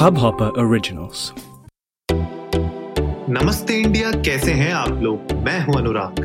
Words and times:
Hubhopper 0.00 0.46
Originals. 0.58 1.22
नमस्ते 3.28 3.74
India 3.80 4.10
कैसे 4.10 4.52
हैं 4.52 4.72
आप 4.72 4.88
लोग? 4.88 5.32
मैं 5.32 5.58
हूँ 5.64 5.74
अनुराग। 5.76 6.20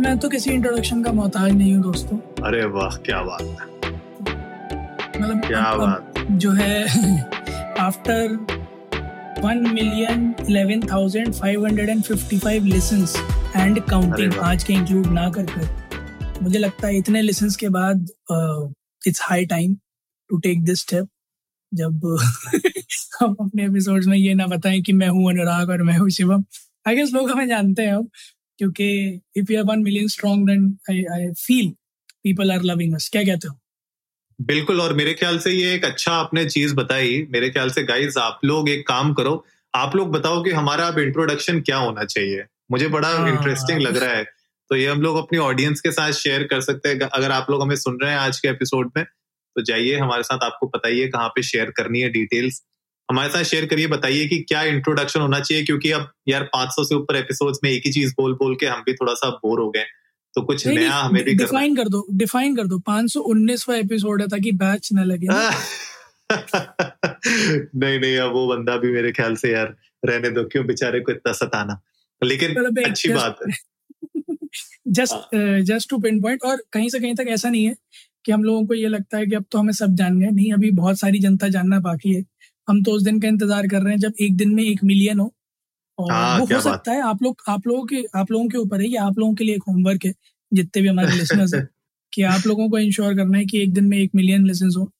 मैं 0.00 0.18
तो 0.18 0.28
किसी 0.28 0.50
इंट्रोडक्शन 0.50 1.02
का 1.02 1.12
मोहताज 1.12 1.52
नहीं 1.52 1.74
हूँ 1.74 1.82
दोस्तों। 1.82 2.18
अरे 2.46 2.64
वाह 2.66 2.96
क्या 2.96 3.22
बात 3.22 3.42
है। 3.42 3.66
मतलब 5.20 5.42
क्या 5.46 5.64
अब- 5.64 5.80
बात 5.80 6.14
जो 6.30 6.52
है 6.52 6.86
after 7.80 8.36
one 9.44 9.70
million 9.74 10.34
eleven 10.40 10.86
thousand 10.92 11.34
five 11.34 11.66
hundred 11.66 11.88
and 11.88 12.02
fifty 12.02 12.38
five 12.38 12.64
listens 12.64 13.16
and 13.56 13.82
counting 13.82 14.38
आज 14.44 14.64
के 14.64 14.72
इंक्लूड 14.72 15.06
ना 15.06 15.30
कर 15.30 15.46
कर 15.58 16.38
मुझे 16.42 16.58
लगता 16.58 16.86
है 16.86 16.96
इतने 16.96 17.22
लिसन्स 17.22 17.56
के 17.56 17.68
बाद 17.68 18.08
it's 19.06 19.22
high 19.22 19.46
time 19.46 19.76
to 20.30 20.38
take 20.38 20.64
this 20.64 20.80
step 20.80 21.08
जब 21.74 22.18
हम 23.20 23.36
अपने 23.40 23.64
एपिसोड्स 23.66 24.06
में 24.06 24.18
ये 24.18 24.34
ना 24.34 24.46
बताएँ 24.46 24.82
कि 24.82 24.92
मैं 24.92 25.08
हूँ 25.08 25.30
अनुराग 25.30 25.70
और 25.70 25.82
मैं 25.82 25.98
हूँ 25.98 26.10
शिवम। 26.10 26.44
आई 26.88 26.96
गेस 26.96 27.12
लोग 27.12 27.30
हमें 27.30 27.48
जानते 27.48 27.82
हैं 27.82 27.92
अब 27.92 28.10
क्योंकि 28.58 29.20
if 29.36 29.52
you 29.52 29.58
are 29.58 29.64
one 29.64 29.78
million 29.78 30.08
strong 30.08 30.46
then 30.46 30.78
I 30.90 31.04
I 31.12 31.32
feel 31.32 31.70
people 32.22 32.52
are 32.52 32.62
loving 32.62 32.94
us 32.94 33.08
क्या 33.12 33.24
कहते 33.24 33.48
हो? 33.48 33.58
बिल्कुल 34.40 34.80
और 34.80 34.92
मेरे 34.94 35.14
ख्याल 35.14 35.38
से 35.38 35.50
ये 35.50 35.74
एक 35.74 35.84
अच्छा 35.84 36.12
आपने 36.12 36.44
चीज़ 36.44 36.74
बताई। 36.74 37.26
मेरे 37.30 37.50
ख्याल 37.50 37.70
से 37.70 37.82
गाइस 37.82 38.16
आप 38.16 38.40
लोग 38.44 38.68
एक 38.68 38.88
काम 38.88 39.12
करो। 39.14 39.46
आप 39.74 39.96
लोग 39.96 40.10
बताओ 40.10 40.44
कि 40.44 40.50
हमारा 40.50 40.86
अब 40.86 40.98
इंट्रोडक्शन 40.98 41.60
क्या 41.60 41.76
होना 41.76 42.04
चाहिए। 42.04 42.44
मुझे 42.70 42.88
बड़ा 42.88 43.08
हाँ। 43.08 43.28
इंटरेस्टिंग 43.28 43.80
लग 43.80 43.96
रहा 43.96 44.10
है। 44.10 44.24
तो 44.70 44.76
ये 44.76 44.86
हम 44.86 45.02
लोग 45.02 45.16
अपनी 45.16 45.38
ऑडियंस 45.38 45.80
के 45.80 45.92
साथ 45.92 46.12
शेयर 46.12 46.42
कर 46.42 46.60
सकते 46.60 46.88
हैं। 46.88 47.00
अगर 47.00 47.30
आप 47.30 47.46
लोग 47.50 47.62
हमें 47.62 47.76
सुन 47.76 47.98
रहे 48.02 48.10
हैं 48.12 48.18
आज 48.18 48.40
के 48.40 48.48
एपिसोड 48.48 48.90
में 48.96 49.04
तो 49.58 49.62
जाइए 49.62 49.96
हमारे 49.96 50.22
साथ 50.22 50.38
आपको 50.42 50.66
बताइए 50.66 51.08
कहाँ 51.08 51.28
पे 51.28 51.42
शेयर 51.42 51.70
करनी 51.70 52.00
है 52.00 52.08
डिटेल्स 52.08 52.62
हमारे 53.10 53.28
साथ 53.28 53.42
शेयर 53.42 53.66
करिए 53.66 53.86
बताइए 53.86 54.26
कि 54.26 54.38
क्या 54.38 54.62
इंट्रोडक्शन 54.62 55.20
होना 55.20 55.40
चाहिए 55.40 55.64
क्योंकि 55.64 55.90
अब 55.90 56.10
यार 56.28 56.50
500 56.56 56.84
से 56.84 56.94
ऊपर 56.94 57.16
एपिसोड्स 57.16 57.58
में 57.64 57.70
एक 57.70 57.82
ही 57.86 57.92
चीज़ 57.92 58.12
बोल 58.12 58.32
बोल 58.32 58.56
के 58.56 58.66
हम 58.66 58.80
भी 58.80 58.94
थोड़ा 58.94 59.14
सा 59.14 59.30
बोर 59.30 59.60
हो 59.60 59.70
गए 59.70 59.84
तो 60.34 60.42
कुछ 60.42 60.66
नहीं, 60.66 60.78
नया 60.78 60.92
हमें 60.92 61.24
भी 61.24 61.34
डिफाइन 61.34 61.76
कर 61.76 61.88
दो 61.88 62.06
डिफाइन 62.12 62.56
कर 62.56 62.66
दो। 62.66 62.78
519वां 62.78 63.78
एपिसोड 63.78 64.22
है 64.22 64.28
ताकि 64.28 64.52
बैच 64.52 64.88
ना 64.92 65.04
लगे। 65.04 65.26
नहीं 67.78 68.00
नहीं 68.00 68.16
अब 68.16 68.32
वो 68.32 68.46
बंदा 68.46 68.76
भी 68.76 68.92
मेरे 68.92 69.12
ख्याल 69.12 69.36
से 69.36 69.52
यार 69.52 69.76
रहने 70.04 70.30
दो 70.30 70.44
क्यों 70.44 70.66
बेचारे 70.66 71.00
को 71.00 71.12
इतना 71.12 71.32
सताना। 71.32 71.80
लेकिन 72.24 72.84
अच्छी 72.84 73.08
बात 73.08 73.38
है। 73.48 73.54
Just 74.88 75.36
just 75.62 75.90
to 75.90 75.98
pin 75.98 76.20
point 76.20 76.42
और 76.42 76.62
कहीं 76.72 76.88
से 76.88 77.00
कहीं 77.00 77.14
तक 77.14 77.24
ऐसा 77.28 77.50
नहीं 77.50 77.64
है 77.64 77.76
कि 78.28 78.32
हम 78.32 78.44
लोगों 78.44 78.66
को 78.66 78.74
ये 78.74 78.88
लगता 78.88 79.18
है 79.18 79.26
कि 79.26 79.34
अब 79.36 79.44
तो 79.52 79.58
हमें 79.58 79.72
सब 79.74 79.94
जान 79.96 80.18
गए। 80.20 80.30
नहीं 80.30 80.52
अभी 80.54 80.70
बहुत 80.72 81.00
सारी 81.00 81.18
जनता 81.20 81.48
जानना 81.50 81.80
बाकी 81.82 82.14
है। 82.14 82.24
हम 82.68 82.82
तो 82.84 82.92
उस 82.92 83.02
दिन 83.04 83.20
का 83.20 83.28
इंतज़ार 83.28 83.68
कर 83.68 83.82
रहे 83.82 83.92
हैं 83.94 84.00
जब 84.00 84.14
एक 84.22 84.36
दिन 84.36 84.54
में 84.54 84.64
एक 84.64 84.84
मिलियन 84.84 85.20
हो। 85.20 85.32
और 85.98 86.12
हाँ, 86.12 86.38
वो 86.40 86.46
हो 86.46 86.60
सकता 86.62 86.92
है 86.92 87.00
आप 87.02 87.22
लोग 87.22 87.42
आप 87.48 87.66
लोगों 87.68 87.84
के 87.86 88.02
आप 88.16 88.30
लोगों 88.32 88.48
के 88.48 88.58
ऊपर 88.58 88.80
है 88.82 88.88
ये 88.88 88.96
आप 88.98 89.18
लोगों 89.18 89.34
के 89.34 89.44
लिए 89.44 89.54
एक 89.56 89.62
होमवर्क 89.68 90.04
है 90.06 90.12
जितने 90.52 90.82
भी 90.82 90.88
हमारे 90.88 91.16
लिसनर्स 91.16 91.54
हैं 91.54 91.66
कि 92.12 92.22
आप 92.24 92.46
लोगों 92.46 92.68
को 92.70 92.78
इंश्योर 92.78 93.14
करना 93.16 93.38
है 93.38 93.44
कि 93.46 93.62
एक 93.62 93.74
दिन 93.74 93.84
में 93.84 93.98
एक 93.98 94.10
मिलियन 94.14 94.46
लिसन्स 94.46 94.76
हो। 94.76 94.90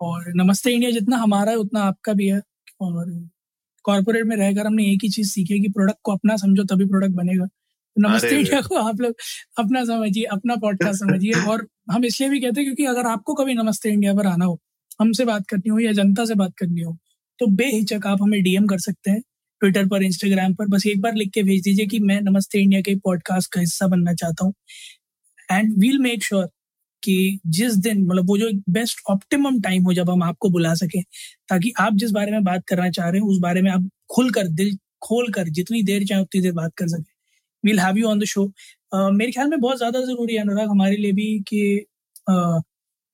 और 0.00 0.32
नमस्ते 0.36 0.72
इंडिया 0.72 0.90
जितना 0.92 1.16
हमारा 1.16 1.50
है 1.52 1.58
उतना 1.58 1.82
आपका 1.84 2.12
भी 2.12 2.28
है। 2.28 2.40
और 2.82 3.10
कॉर्पोरेट 3.84 4.26
में 4.26 4.36
रहकर 4.36 4.66
हमने 4.66 4.84
एक 4.92 5.00
ही 5.04 5.08
चीज़ 5.10 5.30
सीखी 5.30 5.54
है 5.54 5.60
कि 5.60 5.68
प्रोडक्ट 5.68 5.98
को 6.02 6.12
अपना 6.12 6.36
समझो 6.36 6.64
तभी 6.64 6.86
प्रोडक्ट 6.86 7.14
बनेगा। 7.14 7.46
नमस्ते 7.98 8.28
इंडिया 8.28 8.60
को 8.60 8.76
आप 8.76 9.00
लोग 9.00 9.14
अपना 9.58 9.84
समझिए 9.84 10.24
अपना 10.24 10.56
पॉडकास्ट 10.56 11.00
समझिए। 11.00 11.32
और 11.50 11.66
हम 11.92 12.04
इसलिए 12.04 12.30
भी 12.30 12.40
कहते 12.40 12.60
हैं 12.60 12.66
क्योंकि 12.66 12.84
अगर 12.84 13.06
आपको 13.06 13.34
कभी 13.34 13.54
नमस्ते 13.54 13.90
इंडिया 13.90 14.14
पर 14.14 14.26
आना 14.26 14.44
हो 14.44 14.60
हमसे 15.00 15.24
बात 15.24 15.46
करनी 15.48 15.68
हो 15.68 15.78
या 15.78 15.92
जनता 15.92 16.24
से 16.24 16.34
बात 16.34 16.52
करनी 16.58 16.80
हो 16.80 16.96
तो 17.38 17.46
बेहिचक 17.46 18.06
आप 18.06 18.22
हमें 18.22 18.42
डीएम 18.42 18.66
कर 18.66 18.78
सकते 18.78 19.10
हैं 19.10 19.20
ट्विटर 19.60 19.86
पर 19.86 20.02
इंस्टाग्राम 20.02 20.54
पर। 20.54 20.66
बस 20.66 20.86
एक 20.86 21.00
बार 21.00 21.14
लिख 21.14 21.30
के 21.30 21.42
भेज 21.42 21.62
दीजिए 21.62 21.86
कि 21.86 21.98
मैं 21.98 22.20
नमस्ते 22.20 22.60
इंडिया 22.60 22.80
के 22.80 22.94
पॉडकास्ट 22.96 23.52
का 23.52 23.60
हिस्सा 23.60 23.86
बनना 23.86 24.14
चाहता 24.14 24.44
हूँ। 24.44 24.54
एंड 25.52 25.74
वील 25.78 25.98
मेक 25.98 26.24
श्योर 26.24 26.46
कि 27.02 27.40
जिस 27.46 27.76
दिन 27.76 28.04
मतलब 28.06 28.28
वो 28.28 28.38
जो 28.38 28.50
बेस्ट 28.68 29.00
ऑप्टिमम 29.10 29.60
टाइम 29.60 29.82
हो 29.82 29.92
जब 29.94 30.10
हम 30.10 30.22
आपको 30.22 30.50
बुला 30.50 30.74
सकें 30.74 31.02
ताकि 31.48 31.72
आप 31.80 31.94
जिस 31.94 32.10
बारे 32.10 32.32
में 32.32 32.44
बात 32.44 32.62
करना 32.68 32.90
चाह 32.90 33.08
रहे 33.08 33.20
हैं 33.20 33.28
उस 33.28 33.38
बारे 33.38 33.62
में 33.62 33.70
आप 33.70 33.88
खुलकर 34.14 34.48
दिल 34.48 34.76
खोल 35.02 35.32
कर 35.32 35.48
जितनी 35.48 35.82
देर 35.82 36.04
चाहे 36.04 36.22
उतनी 36.22 36.40
देर 36.40 36.52
बात 36.52 36.72
कर 36.76 36.88
सकें। 36.88 37.15
We'll 37.64 37.80
have 37.80 37.98
you 37.98 38.06
on 38.06 38.18
the 38.18 38.24
show 38.24 38.52
मेरे 38.94 39.32
ख्याल 39.32 39.48
में 39.48 39.60
बहुत 39.60 39.76
ज़्यादा 39.76 40.00
ज़रूरी 40.00 40.34
है 40.34 40.40
अनुराग 40.40 40.68
हमारे 40.68 40.96
लिए 40.96 41.12
भी 41.12 41.38
कि 41.48 41.86
uh, 42.30 42.62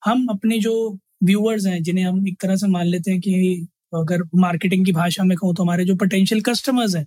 हम 0.04 0.26
अपने 0.30 0.58
जो 0.58 0.98
व्यूअर्स 1.22 1.66
हैं 1.66 1.82
जिन्हें 1.82 2.04
हम 2.04 2.28
एक 2.28 2.41
तरह 2.41 2.56
से 2.56 2.66
मान 2.66 2.86
लेते 2.86 3.10
हैं 3.10 3.20
कि 3.20 3.66
अगर 3.94 4.22
मार्केटिंग 4.34 4.84
की 4.86 4.92
भाषा 4.92 5.25
में 5.25 5.36
कहूँ 5.36 5.54
तो 5.54 5.62
हमारे 5.62 5.84
जो 5.84 5.97
पोटेंशियल 5.97 6.41
कस्टमर्स 6.41 6.97
हैं 6.97 7.06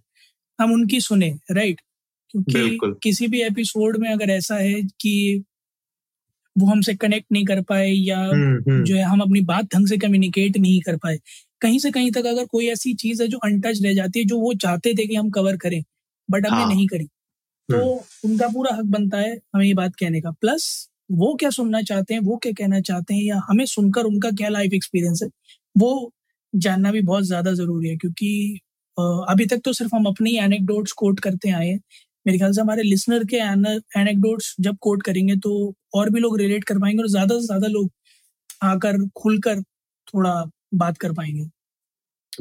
हम 0.60 0.74
उनकी 0.74 1.00
सुने 1.00 1.30
राइट 1.52 1.82
क्योंकि। 2.30 2.80
किसी 3.04 3.28
भी 3.28 3.42
एपिसोड 3.42 3.98
में 3.98 4.10
अगर 4.10 4.30
ऐसा 4.30 4.56
है 4.56 4.82
कि 4.82 5.44
वो 6.58 6.68
हमसे 6.68 6.96
कनेक्ट 6.96 7.32
नहीं 7.32 7.46
कर 7.46 7.62
पाए 7.62 7.90
या 7.90 8.20
हम्म, 8.20 8.72
हम्म, 8.72 8.84
जो 8.84 8.96
है 8.96 9.04
हम 9.04 9.22
अपनी 9.22 9.42
बात 9.42 9.66
ढंग 9.66 9.88
से 9.88 9.98
कम्युनिकेट 9.98 10.58
नहीं 10.58 10.82
कर 10.82 10.98
पाए 10.98 11.20
कहीं 11.62 11.80
से 11.80 11.92
कहीं 11.92 12.12
तक 12.12 12.26
अगर 12.26 12.46
कोई 12.46 12.68
ऐसी 12.68 12.94
चीज़ 12.94 13.22
है 13.24 13.28
जो 13.28 13.38
अनटच 13.38 13.82
रह 13.84 13.94
जाती 13.94 14.20
है 14.20 14.26
जो 14.26 14.40
वो 14.40 14.54
चाहते 14.54 14.94
थे 14.94 15.08
कि 15.08 15.16
हम 15.16 15.30
कवर 15.30 15.58
करें 15.58 15.84
बट 16.30 16.48
हमने 16.48 16.64
हाँ। 16.64 16.74
नहीं 16.74 16.88
करी 16.88 17.08
तो 17.70 17.80
उनका 18.26 18.48
पूरा 18.50 18.76
हक 18.76 18.86
बनता 18.88 19.18
है 19.18 19.32
हमें 19.56 19.66
ये 19.66 19.74
बात 19.76 19.96
कहने 19.96 20.22
का। 20.22 20.32
प्लस 20.34 20.68
वो 21.14 21.34
क्या 21.36 21.50
सुनना 21.52 21.82
चाहते 21.84 22.14
हैं 22.14 22.22
वो 22.24 22.38
क्या 22.38 22.52
कहना 22.58 22.80
चाहते 22.82 23.14
हैं 23.14 23.24
या 23.24 23.42
हमें 23.50 23.66
सुनकर 23.68 24.06
उनका 24.06 24.32
क्या 24.34 24.50
लाइफ 24.50 24.74
एक्सपीरियंस 24.74 25.20
है 25.24 25.30
वो 25.76 26.12
जानना 26.54 26.92
भी 26.92 27.02
बहुत 27.04 27.24
ज़्यादा 27.26 27.54
ज़रूरी 27.54 27.90
है 27.90 27.96
क्योंकि 27.98 28.60
अभी 28.98 29.46
तक 29.46 29.62
तो 29.66 29.74
सिर्फ़ 29.74 29.96
हम 29.96 30.06
अपनी 30.06 30.36
एनेक्डोट्स 30.40 30.92
कोट 30.94 31.20
करते 31.20 31.50
आए 31.52 31.68
हैं। 31.68 31.80
मेरे 32.26 32.38
ख्याल 32.38 32.52
से 32.52 32.62
हमारे 32.62 32.84
लिसनर 32.84 33.24
के 33.26 33.38
एनेक्डोट्स 34.00 34.56
जब 34.60 34.78
कोट 34.82 35.04
करेंगे 35.04 35.36
तो 35.38 35.52
और 35.96 36.10
भी 36.10 36.20
लोग 36.20 36.38
रिलेट 36.40 36.64
कर 36.64 36.80
पाएँगे 36.80 37.02
और 37.02 37.10
ज़्यादा 37.10 37.36
से 37.36 37.46
ज़्यादा 37.46 37.68
लोग 37.68 37.92
आकर 38.64 38.98
खुलकर 39.18 39.62
थोड़ा 40.08 40.34
बात 40.76 40.98
कर 40.98 41.12
पाएँगे। 41.14 41.44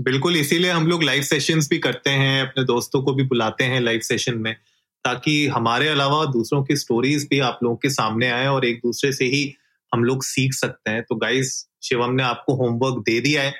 बिल्कुल 0.02 0.36
इसीलिए 0.36 0.70
हम 0.70 0.86
लोग 0.86 1.02
लाइव 1.02 1.22
सेशंस 1.24 1.68
भी 1.70 1.78
करते 1.78 2.10
हैं 2.12 2.40
अपने 2.42 2.64
दोस्तों 2.66 3.02
को 3.02 3.14
भी 3.14 3.22
बुलाते 3.24 3.64
हैं 3.64 3.80
लाइव 3.80 4.00
सेशन 4.02 4.38
में। 4.38 4.54
ताकि 5.04 5.46
हमारे 5.46 5.88
अलावा 5.88 6.24
दूसरों 6.24 6.64
की 6.64 6.76
स्टोरीज 6.76 7.28
भी 7.30 7.40
आप 7.40 7.58
लोगों 7.62 7.76
के 7.76 7.90
सामने 7.90 8.30
आए 8.30 8.46
और 8.46 8.64
एक 8.64 8.78
दूसरे 8.78 9.12
से 9.12 9.24
ही 9.24 9.54
हम 9.94 10.04
लोग 10.04 10.22
सीख 10.22 10.52
सकते 10.54 10.90
हैं। 10.90 11.02
तो 11.02 11.14
गाइस 11.14 11.68
शिवम 11.82 12.12
ने 12.14 12.22
आपको 12.22 12.54
होमवर्क 12.54 13.04
दे 13.06 13.20
दिया 13.20 13.42
है। 13.42 13.50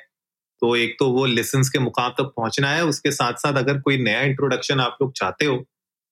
तो 0.60 0.76
एक 0.76 0.96
तो 0.98 1.10
वो 1.10 1.26
लेसन 1.26 1.62
के 1.62 1.78
मुकाम 1.78 2.10
तक 2.10 2.24
पहुँचना 2.24 2.68
है। 2.68 2.84
उसके 2.84 3.10
साथ 3.10 3.32
साथ 3.32 3.54
अगर 3.54 3.78
कोई 3.78 3.98
नया 3.98 4.20
इंट्रोडक्शन 4.20 4.80
आप 4.80 4.98
लोग 5.02 5.12
चाहते 5.12 5.44
हो 5.44 5.56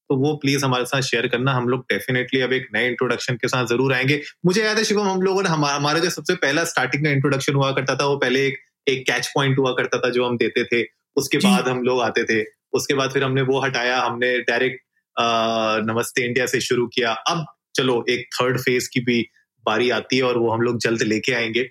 तो 0.09 0.17
वो 0.17 0.37
प्लीज़ 0.37 0.65
हमारे 0.65 0.85
साथ 0.85 1.01
शेयर 1.01 1.27
करना। 1.27 1.53
हम 1.53 1.69
लोग 1.69 1.81
डेफिनेटली 1.81 2.41
अब 2.41 2.53
एक 2.53 2.69
नए 2.75 2.89
इंट्रोडक्शन 2.89 3.35
के 3.35 3.49
साथ 3.49 3.67
ज़रूर 3.67 3.95
आएँगे। 3.95 4.23
मुझे 4.47 4.65
याद 4.65 4.79
है 4.79 4.85
शिवम 4.85 5.09
हम 5.09 5.23
लोगों 5.23 5.43
ने 5.43 5.49
हमा- 5.49 5.77
हमारा 5.77 5.99
जो 5.99 6.11
सबसे 6.11 6.35
पहला 6.35 6.65
स्टार्टिंग 6.65 7.05
का 7.05 7.11
इंट्रोडक्शन 7.11 7.55
हुआ 7.55 7.73
करता 7.73 7.97
था 7.97 8.07
वो 8.07 8.17
पहले 8.17 8.47
एक 8.47 8.59
एक 8.89 9.07
कैच 9.07 9.27
पॉइंट 9.27 9.59
हुआ 9.59 9.73
करता 9.73 9.99
था 9.99 10.11
जो 10.11 10.27
हम 10.27 10.37
देते 10.37 10.65
थे। 10.65 10.87
उसके 11.17 11.39
बाद 11.39 11.69
हम 11.69 11.83
लोग 11.83 12.01
आते 12.01 12.25
थे। 12.25 12.47
उसके 12.73 12.95
बाद 12.95 13.11
फिर 13.11 13.25
हमने 13.25 13.43
वो 13.43 13.61
हटाया 13.61 14.01
हमने 14.01 14.39
डायरेक्ट 14.39 14.81
नमस्ते 15.19 16.27
इंडिया 16.27 16.47
से 16.47 16.61
शुरू 16.61 16.87
किया। 16.87 17.13
अब 17.13 17.45
चलो 17.77 18.05
एक 18.11 18.29
थर्ड 18.35 18.61
फ़ेज़ 18.61 18.89
की 18.93 19.01
भी 19.01 19.27
बारी 19.67 19.91
आती 19.91 20.17
है 20.17 20.23
और 20.23 20.39
वो 20.39 20.51
हम 20.51 20.61
लोग 20.61 20.79
जल्द 20.79 21.03
लेके 21.03 21.33
आएँगे। 21.33 21.65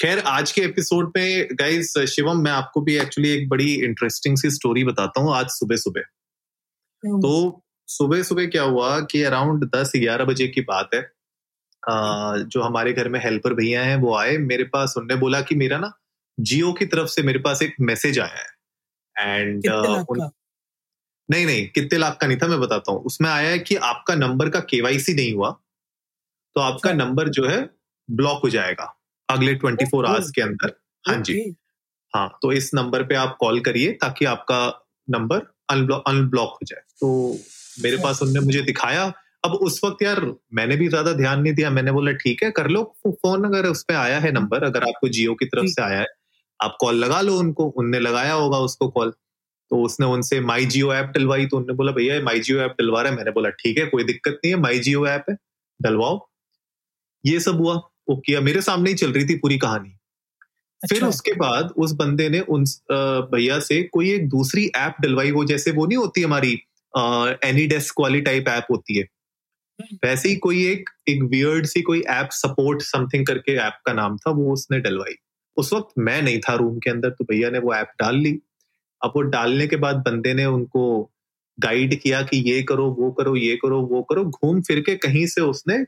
खैर 0.00 0.18
आज 0.18 0.52
के 0.52 0.60
एपिसोड 0.60 1.12
में 1.16 1.48
गाइस 1.52 1.98
शिवम 1.98 2.36
मैं 2.36 2.52
आपको 2.52 2.80
भी 2.80 2.96
एक्चुअली 2.96 3.30
एक 3.30 3.48
बड़ी 3.48 3.74
इंटरेस्टिंग 3.74 4.36
सी 4.36 4.50
स्टोरी 4.50 4.84
बताता 4.84 5.20
हूँ 5.20 5.34
आज 5.34 5.46
सुबह 5.48 5.76
सुबह 5.76 6.00
तो 7.20 7.64
सुबह 7.88 8.22
सुबह 8.22 8.46
क्या 8.46 8.62
हुआ 8.62 9.00
कि 9.00 9.22
अराउंड 9.22 9.64
दस 9.64 9.92
ग्यारह 9.96 10.24
बजे 10.24 10.48
की 10.48 10.60
बात 10.60 10.90
है। 10.94 11.00
अ, 11.82 11.92
जो 12.38 12.62
हमारे 12.62 12.92
घर 12.92 13.08
में 13.08 13.20
हेल्पर 13.24 13.54
भैया 13.54 13.84
हैं 13.84 13.96
वो 13.96 14.16
आए 14.16 14.36
मेरे 14.36 14.64
पास 14.64 14.94
उनने 14.96 15.16
बोला 15.16 15.40
कि 15.40 15.54
मेरा 15.54 15.78
ना 15.78 15.92
जियो 16.40 16.72
की 16.72 16.86
तरफ़ 16.86 17.08
से 17.08 17.22
मेरे 17.22 17.38
पास 17.38 17.62
एक 17.62 17.74
मैसेज 17.80 18.18
आया 18.18 18.40
है। 18.40 18.46
एंड 19.34 19.62
का? 19.68 20.30
नहीं 21.28 21.46
नहीं 21.46 21.66
कितने 21.68 21.98
लाख 21.98 22.16
का 22.20 22.26
नहीं 22.26 22.38
था 22.38 22.46
मैं 22.46 22.58
बताता 22.60 22.92
हूँ। 22.92 23.02
उसमें 23.04 23.28
आया 23.30 23.48
है 23.50 23.58
कि 23.58 23.74
आपका 23.84 24.14
नंबर 24.14 24.48
का 24.48 24.60
केवाईसी 24.60 25.14
नहीं 25.14 25.32
हुआ 25.34 25.50
तो 26.56 26.60
आपका 26.60 26.90
अच्छा। 26.90 27.04
नंबर 27.04 27.28
जो 27.28 27.46
है 27.48 27.60
ब्लॉक 28.08 28.40
हो 28.44 28.48
जाएगा 28.50 28.94
अगले 29.28 29.54
ट्वेंटी 29.54 29.84
फोर 29.84 30.06
आवर्स 30.06 30.30
के 30.30 30.42
अंदर। 30.42 30.72
हाँ 31.04 31.16
जी। 31.22 31.38
हाँ 32.14 32.28
तो 32.42 32.52
इस 32.52 32.70
नंबर 32.74 33.02
पे 33.02 33.14
आप 33.14 33.36
कॉल 33.40 33.60
करिए 33.60 33.92
ताकि 33.92 34.24
आपका 34.24 34.58
नंबर 35.08 35.46
अनब्लॉक 35.70 36.02
अनब्लॉक 36.08 36.50
हो 36.52 36.66
जाए। 36.66 36.82
तो 37.00 37.08
मेरे 37.76 37.96
अच्छा। 37.96 38.04
पास 38.04 38.22
उनने 38.22 38.40
मुझे 38.40 38.62
दिखाया। 38.62 39.12
अब 39.44 39.52
उस 39.62 39.80
वक्त 39.84 40.02
यार 40.02 40.20
मैंने 40.54 40.76
भी 40.76 40.88
ज़्यादा 40.88 41.12
ध्यान 41.12 41.40
नहीं 41.42 41.52
दिया। 41.54 41.70
मैंने 41.70 41.92
बोला 41.92 42.12
ठीक 42.14 42.42
है 42.44 42.50
कर 42.50 42.68
लो। 42.68 42.82
फ़ोन 43.06 43.44
अगर 43.44 43.66
उस 43.66 43.82
पर 43.82 43.94
आया 43.94 44.18
है 44.20 44.32
नंबर 44.32 44.64
अगर 44.64 44.82
आपको 44.82 45.08
जियो 45.08 45.34
की 45.34 45.46
तरफ़ 45.46 45.66
से 45.66 45.82
आया 45.82 45.98
है 46.00 46.06
आप 46.60 46.76
कॉल 46.80 46.96
लगा 46.96 47.20
लो 47.20 47.36
उनको। 47.38 47.64
उनने 47.78 48.00
लगाया 48.00 48.32
होगा 48.32 48.58
उसको 48.60 48.88
कॉल। 48.88 49.12
तो 49.72 49.82
उसने 49.82 50.06
उनसे 50.06 50.40
माई 50.42 50.64
जियो 50.66 50.92
ऐप 50.94 51.12
डलवाई 51.14 51.46
तो 51.46 51.56
उन्होंने 51.56 51.74
बोला 51.76 51.92
भैया 51.92 52.20
माई 52.22 52.40
जियो 52.40 52.58
ऐप 52.60 52.74
डलवा 52.78 53.02
रहा 53.02 53.10
है। 53.10 53.16
मैंने 53.16 53.30
बोला 53.30 53.50
ठीक 53.60 53.78
है 53.78 53.84
कोई 53.86 54.04
दिक्कत 54.04 54.32
नहीं 54.34 54.52
है 54.54 54.60
माई 54.60 54.78
जियो 54.80 55.06
ऐप 55.06 55.24
है 55.30 55.36
डलवाओ। 55.80 56.18
ये 57.24 57.38
सब 57.40 57.60
हुआ। 57.60 57.74
वो 58.08 58.16
किया 58.16 58.40
मेरे 58.40 58.62
सामने 58.62 58.90
ही 58.90 58.96
चल 58.96 59.12
रही 59.12 59.24
थी 59.24 59.34
पूरी 59.38 59.58
कहानी। 59.58 59.88
अच्छा। 59.88 60.94
फिर 60.94 61.04
उसके 61.04 61.32
बाद 61.34 61.72
उस 61.76 61.92
बंदे 61.94 62.28
ने 62.28 62.40
उन 62.48 62.64
भैया 63.32 63.58
से 63.60 63.82
कोई 63.92 64.12
एक 64.12 64.28
दूसरी 64.28 64.66
ऐप 64.76 65.00
डलवाई 65.00 65.30
वो 65.30 65.44
जैसे 65.44 65.70
वो 65.70 65.86
नहीं 65.86 65.98
होती 65.98 66.22
हमारी 66.22 66.52
एनी 67.48 67.66
डेस्क 67.66 68.00
वाली 68.00 68.20
टाइप 68.20 68.48
ऐप 68.48 68.66
होती 68.70 68.98
है। 68.98 69.02
हम्म। 69.02 69.98
वैसे 70.04 70.28
ही 70.28 70.36
कोई 70.38 70.64
एक 70.66 70.90
एक 71.08 71.22
वियर्ड 71.24 71.66
सी 71.66 71.82
कोई 71.82 72.00
ऐप 72.10 72.28
सपोर्ट 72.32 72.82
समथिंग 72.82 73.26
करके 73.26 73.56
ऐप 73.58 73.80
का 73.86 73.92
नाम 73.92 74.16
था 74.18 74.30
वो 74.30 74.52
उसने 74.52 74.80
डलवाई। 74.80 75.14
उस 75.56 75.72
वक्त 75.72 75.92
मैं 75.98 76.20
नहीं 76.22 76.40
था 76.40 76.54
रूम 76.56 76.78
के 76.78 76.90
अंदर 76.90 77.10
तो 77.10 77.24
भैया 77.24 77.50
ने 77.50 77.58
वो 77.58 77.74
ऐप 77.74 77.92
डाल 78.00 78.16
ली। 78.16 78.38
अब 79.02 79.12
वो 79.16 79.22
डालने 79.30 79.66
के 79.66 79.76
बाद 79.76 79.96
बंदे 80.06 80.34
ने 80.34 80.44
उनको 80.48 80.84
गाइड 81.58 81.94
किया 82.00 82.22
कि 82.22 82.36
ये 82.50 82.62
करो 82.62 82.88
वो 82.98 83.10
करो 83.12 83.34
ये 83.36 83.56
करो 83.56 83.80
वो 83.86 84.02
करो। 84.02 84.24
घूम 84.24 84.60
फिर 84.62 84.80
के 84.80 84.94
कहीं 84.98 85.26
से 85.26 85.40
उसने 85.42 85.84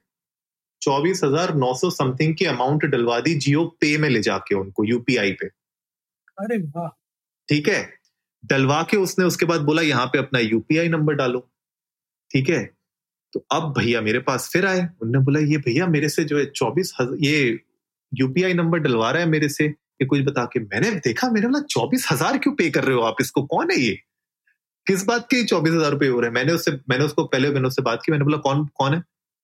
चौबीस 0.83 1.21
हज़ार 1.25 1.55
नौ 1.57 1.73
सौ 1.75 1.91
समथिंग 1.93 2.35
की 2.37 2.45
अमाउंट 2.47 2.85
डलवा 2.87 3.19
दी 3.21 3.35
जियो 3.37 3.65
पे 3.81 3.97
में 3.99 4.09
ले 4.09 4.21
जाके 4.23 4.55
उनको 4.55 4.85
यूपीआई 4.85 5.33
पे। 5.33 5.47
अरे 6.39 6.59
वाह। 6.59 6.89
ठीक 7.49 7.69
है? 7.69 7.83
डलवा 8.45 8.83
के 8.83 8.97
उसने 8.99 9.25
उसके 9.25 9.47
बाद 9.47 9.61
बोला 9.63 9.83
यहाँ 9.83 10.07
पे 10.07 10.19
अपना 10.19 10.39
यूपीआई 10.41 10.89
नंबर 10.89 11.15
डालो। 11.15 11.41
ठीक 12.31 12.49
है? 12.51 12.65
तो 13.33 13.45
अब 13.53 13.73
भैया 13.79 14.01
मेरे 14.01 14.19
पास 14.21 14.49
फिर 14.53 14.67
आए। 14.67 14.87
उनने 15.03 15.19
बोला 15.21 15.41
ये 15.43 15.59
भैया 15.59 15.87
मेरे 15.89 16.09
से 16.09 16.25
जो 16.25 16.39
है 16.39 16.45
चौबीस 16.47 16.93
ये 17.21 17.61
यूपीआई 18.13 18.55
नंबर 18.55 18.79
डलवा 18.79 19.11
रहा 19.11 19.23
है 19.23 19.29
मेरे 19.29 19.49
से। 19.49 19.69
ये 20.01 20.07
कुछ 20.07 20.21
बता 20.25 20.45
के 20.53 20.61
मैंने 20.61 20.91
देखा 21.01 21.29
मैंने 21.31 21.47
बोला 21.47 21.61
चौबीस 21.71 22.07
हज़ार 22.13 22.39
क्यों 22.39 22.55
पे 22.55 22.69
कर 22.71 22.85
रहे 22.85 22.97
हो 22.97 23.03
आप? 23.03 23.17
इसको 23.21 23.43
कौन 23.47 23.71
है 23.71 23.79
ये? 23.81 23.95
किस 24.87 25.05
बात 25.07 25.27
के 25.31 25.45
चौबीस 25.47 25.73
हज़ार 25.73 25.91
रुपये 25.93 26.09
हो 26.09 26.21
रहे 26.21 26.29
हैं? 26.29 26.35
मैंने 26.35 26.53
उससे 26.53 26.73
मैंने 26.91 27.05
उसको 27.05 27.25
पहले 27.27 27.51
मैंने 27.51 27.69
उससे 27.69 27.83
बात 27.83 28.03
की 28.07 28.13
मैंने 28.13 28.25
बोला 28.25 28.39
कौन 28.39 28.65
कौन 28.77 28.95
है? 28.95 29.03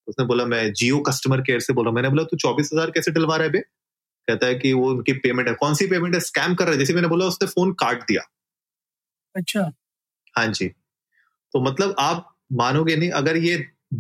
उसने 0.08 0.24
बोला 0.26 0.44
मैं 0.46 0.72
जियो 0.72 0.98
कस्टमर 1.08 1.40
केयर 1.42 1.60
से 1.60 1.72
बोला 1.72 1.90
मैंने 1.90 2.08
बोला 2.08 2.22
तू 2.24 2.36
चौबीस 2.38 2.70
हज़ार 2.72 2.90
कैसे 2.90 3.10
डलवा 3.10 3.36
रहा 3.36 3.44
है 3.44 3.52
बे? 3.52 3.60
कहता 4.28 4.46
है 4.46 4.54
कि 4.54 4.72
वो 4.72 4.90
उनकी 4.90 5.12
पेमेंट 5.20 5.48
है। 5.48 5.54
कौन 5.54 5.74
सी 5.74 5.86
पेमेंट 5.86 6.14
है? 6.14 6.20
स्कैम 6.20 6.54
कर 6.54 6.64
रहा 6.64 6.72
है। 6.72 6.78
जैसे 6.78 6.94
मैंने 6.94 7.08
बोला 7.08 7.26
उसने 7.26 7.48
फ़ोन 7.48 7.72
काट 7.80 8.02
दिया। 8.02 8.22
अच्छा। 9.34 9.70
हाँ 10.34 10.46
जी। 10.48 10.68
तो 10.68 11.60
मतलब 11.60 11.94
आप 11.98 12.26
मानोगे 12.54 12.96
नहीं 12.96 13.10
अगर 13.16 13.36
ये 13.36 13.56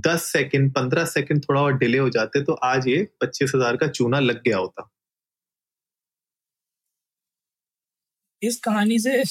दस 0.06 0.24
सेकंड 0.32 0.72
पंद्रह 0.74 1.04
सेकंड 1.06 1.42
थोड़ा 1.44 1.60
और 1.60 1.76
डिले 1.78 1.98
हो 1.98 2.08
जाते 2.10 2.42
तो 2.44 2.52
आज 2.64 2.86
ये 2.88 3.02
पच्चीस 3.20 3.52
हज़ार 3.54 3.76
का 3.76 3.86
चूना 3.88 4.18
लग 4.20 4.42
गया 4.42 4.58
होता। 4.58 4.90
इस 8.42 8.60
कहानी 8.60 8.98
से 8.98 9.22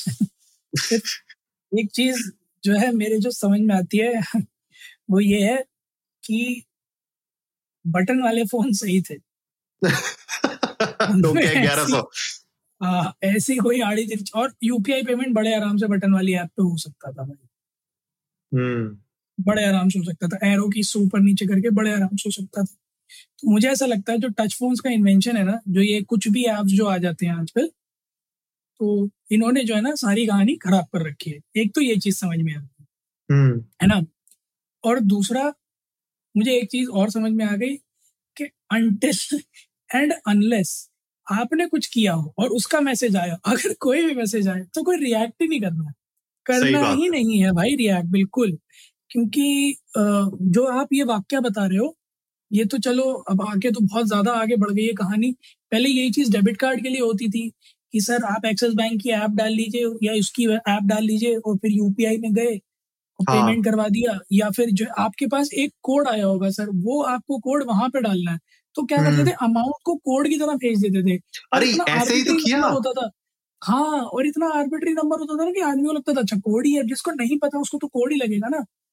एक 1.80 1.90
चीज़ 1.94 2.32
जो 2.64 2.80
है 2.80 2.92
मेरे 2.92 3.20
जो 3.20 3.32
समझ 3.32 3.60
में 3.60 3.76
आती 3.76 3.98
है 3.98 4.22
वो 5.10 5.20
ये 5.20 5.42
है 5.42 5.58
कि 6.24 6.64
बटन 7.88 8.22
वाले 8.24 8.46
फ़ोन 8.46 8.74
सही 8.74 9.02
थे। 9.02 9.16
ग्यारह 11.62 11.86
सौ। 11.86 12.12
हाँ, 12.84 13.14
ऐसी 13.24 13.58
कोई 13.58 13.82
आड़ी 13.82 14.08
तिरछी 14.08 14.32
और 14.36 14.54
यूपीआई 14.64 15.04
पेमेंट 15.04 15.34
बड़े 15.34 15.56
आराम 15.56 15.78
से 15.78 15.88
बटन 15.88 16.14
वाली 16.14 16.34
ऐप 16.34 16.48
पे 16.48 16.64
हो 16.64 16.78
सकता 16.78 17.12
था 17.12 17.24
भाई। 17.24 17.48
हम्म। 18.58 18.98
बड़े 19.44 19.66
आराम 19.66 19.90
से 19.90 20.00
हो 20.00 20.06
सकता 20.06 20.28
था। 20.28 20.52
एरो 20.52 20.70
की 20.70 20.84
से 20.84 21.00
ऊपर 21.00 21.20
नीचे 21.20 21.46
करके 21.46 21.70
बड़े 21.70 21.92
आराम 21.92 22.16
से 22.16 22.24
हो 22.26 22.32
सकता 22.32 22.62
था। 22.62 22.76
तो 23.40 23.52
मुझे 23.52 23.70
ऐसा 23.70 23.86
लगता 23.86 24.12
है 24.12 24.18
जो 24.18 24.28
टच 24.28 24.56
फोन्स 24.60 24.80
का 24.80 24.90
इन्वेंशन 24.90 25.38
है 25.38 25.44
ना 25.44 25.60
जो 25.68 25.82
ये 25.82 26.02
कुछ 26.02 26.28
भी 26.28 26.44
ऐप्स 26.44 26.72
जो 26.72 26.86
आ 26.86 26.98
जाते 26.98 27.26
हैं 27.26 27.34
आजकल 27.34 27.72
तो 28.80 29.10
इन्होंने 29.32 29.64
जो 29.64 29.76
है 29.76 29.82
ना 29.82 29.94
सारी 29.98 30.26
कहानी 30.28 30.56
खराब 30.58 30.86
कर 30.94 31.06
रखी 31.08 31.32
है। 31.32 31.40
एक 31.58 31.72
तो 31.76 31.82
ये 31.82 31.96
चीज़ 31.98 32.18
समझ 32.18 32.38
में 32.40 32.54
आती 32.56 32.82
है। 32.82 32.88
हम्म। 33.30 33.60
है 33.82 33.88
ना? 33.90 34.02
और 34.84 35.00
दूसरा 35.08 35.44
मुझे 36.36 36.54
एक 36.54 36.70
चीज़ 36.72 36.90
और 36.92 37.10
समझ 37.12 37.32
में 37.34 37.46
आ 37.46 37.56
गई 37.56 37.76
कि 38.38 38.46
अनटिल 38.74 39.40
एंड 39.90 40.14
अनलेस 40.28 40.72
आपने 41.28 41.68
कुछ 41.68 41.88
किया 41.90 42.14
हो 42.14 42.34
और 42.40 42.50
उसका 42.52 42.82
मैसेज 42.82 43.16
आया 43.18 43.38
अगर 43.48 43.74
कोई 43.82 44.04
भी 44.06 44.16
मैसेज 44.16 44.48
आए 44.50 44.62
तो 44.76 44.84
कोई 44.84 44.98
रिएक्ट 45.00 45.42
ही 45.42 45.48
नहीं 45.48 45.62
करना। 45.62 45.94
करना 46.46 46.90
ही 46.92 47.10
नहीं 47.10 47.40
है 47.42 47.52
भाई 47.54 47.76
रिएक्ट 47.78 48.08
बिल्कुल। 48.12 48.58
क्योंकि 49.12 49.76
जो 49.98 50.66
आप 50.74 50.90
ये 50.94 51.04
वाक्य 51.06 51.40
बता 51.42 51.66
रहे 51.68 51.78
हो 51.80 51.96
ये 52.52 52.66
तो 52.66 52.78
चलो 52.80 53.04
अब 53.32 53.42
आगे 53.44 53.72
तो 53.72 53.82
बहुत 53.84 54.08
ज़्यादा 54.08 54.34
आगे 54.34 54.56
बढ़ 54.58 54.72
गई 54.72 54.86
है 54.88 54.94
कहानी। 54.96 55.32
पहले 55.72 55.90
यही 55.90 56.12
चीज़ 56.12 56.32
डेबिट 56.34 56.58
कार्ड 56.58 56.84
के 56.84 56.90
लिए 56.90 57.02
होती 57.02 57.30
थी। 57.30 57.52
कि 57.94 58.02
सर 58.02 58.24
आप 58.24 58.46
एक्सिस 58.46 58.74
बैंक 58.74 59.02
की 59.02 59.10
ऐप 59.10 59.30
डाल 59.30 59.52
लीजिए 59.52 59.86
या 60.04 60.14
इसकी 60.14 60.48
ऐप 60.54 60.84
डाल 60.84 61.04
लीजिए 61.04 61.36
और 61.36 61.58
फिर 61.58 61.72
यूपीआई 61.72 62.18
में 62.18 62.34
गए 62.34 62.56
और 63.20 63.26
हाँ। 63.30 63.48
पेमेंट 63.48 63.66
करवा 63.66 63.88
दिया 63.88 64.20
या 64.32 64.50
फिर 64.50 64.70
जो 64.72 64.86
आपके 64.98 65.28
पास 65.28 65.50
एक 65.54 65.74
कोड 65.84 66.08
आया 66.08 66.26
होगा 66.26 66.50
सर 66.50 66.70
वो 66.70 67.02
आपको 67.04 67.40
कोड 67.40 67.64
वहाँ 67.64 67.90
पे 67.90 68.02
डालना 68.02 68.32
है। 68.32 68.40
तो 68.76 68.84
क्या 68.84 68.98
करते 68.98 69.16
हम्म। 69.16 69.28
थे 69.28 69.32
अमाउंट 69.32 69.74
को 69.84 69.96
कोड 69.96 70.28
की 70.28 70.38
तरह 70.38 70.54
भेज 70.56 70.82
देते 70.82 71.04
थे। 71.04 71.20
अरे 71.54 71.72
ऐसे 71.90 72.16
ही 72.16 72.24
तो 72.24 72.36
किया। 72.36 72.62
होता 72.62 72.92
था। 72.92 73.10
हाँ 73.64 74.02
और 74.02 74.28
इतना 74.28 74.50
आर्बिट्री 74.50 74.94
नंबर 74.94 75.20
होता 75.20 75.38
था 75.40 75.46
ना 75.46 75.52
कि 75.52 75.62
आदमी 75.62 75.84
को 75.84 75.94
लगता 75.94 76.14
था 76.14 76.20
अच्छा 76.20 76.38
कोड 76.38 76.66
ही 76.66 76.74
है 76.74 76.84
जिसको 76.84 77.12
नहीं 77.12 77.38
पता 77.38 77.60
उसको 77.60 77.78
तो 77.78 77.88
कोड 77.88 78.12
ही 78.12 78.18
लगेगा 78.18 78.48
ना। 78.48 78.58
हम्म 78.58 78.89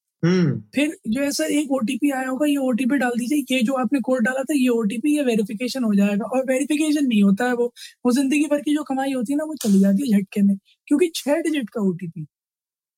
फिर 0.75 0.97
जो 1.09 1.23
है 1.23 1.31
सर 1.33 1.51
एक 1.53 1.73
ओटीपी 1.73 2.11
आया 2.13 2.29
होगा 2.29 2.47
ये 2.47 2.57
ओटीपी 2.65 2.97
डाल 2.99 3.13
दीजिए 3.19 3.45
ये 3.51 3.63
जो 3.65 3.73
आपने 3.81 4.01
कोड 4.03 4.25
डाला 4.25 4.43
था 4.43 4.55
ये 4.55 4.69
ओटीपी 4.71 5.17
ये 5.17 5.23
वेरिफिकेशन 5.25 5.85
हो 5.85 5.95
जाएगा। 5.95 6.25
और 6.27 6.45
वेरिफिकेशन 6.47 7.07
नहीं 7.07 7.23
होता 7.23 7.47
है 7.47 7.55
वो 7.55 7.67
वो 8.07 8.13
ज़िंदगी 8.13 8.47
भर 8.51 8.61
की 8.61 8.75
जो 8.75 8.83
कमाई 8.85 9.13
होती 9.13 9.33
है 9.33 9.37
ना 9.39 9.45
वो 9.45 9.55
चली 9.63 9.81
जाती 9.81 10.13
है 10.13 10.21
झटके 10.21 10.43
में 10.43 10.57
क्योंकि 10.89 11.11
छह 11.15 11.41
डिजिट 11.43 11.71
का 11.71 11.83
ओटीपी 11.83 12.27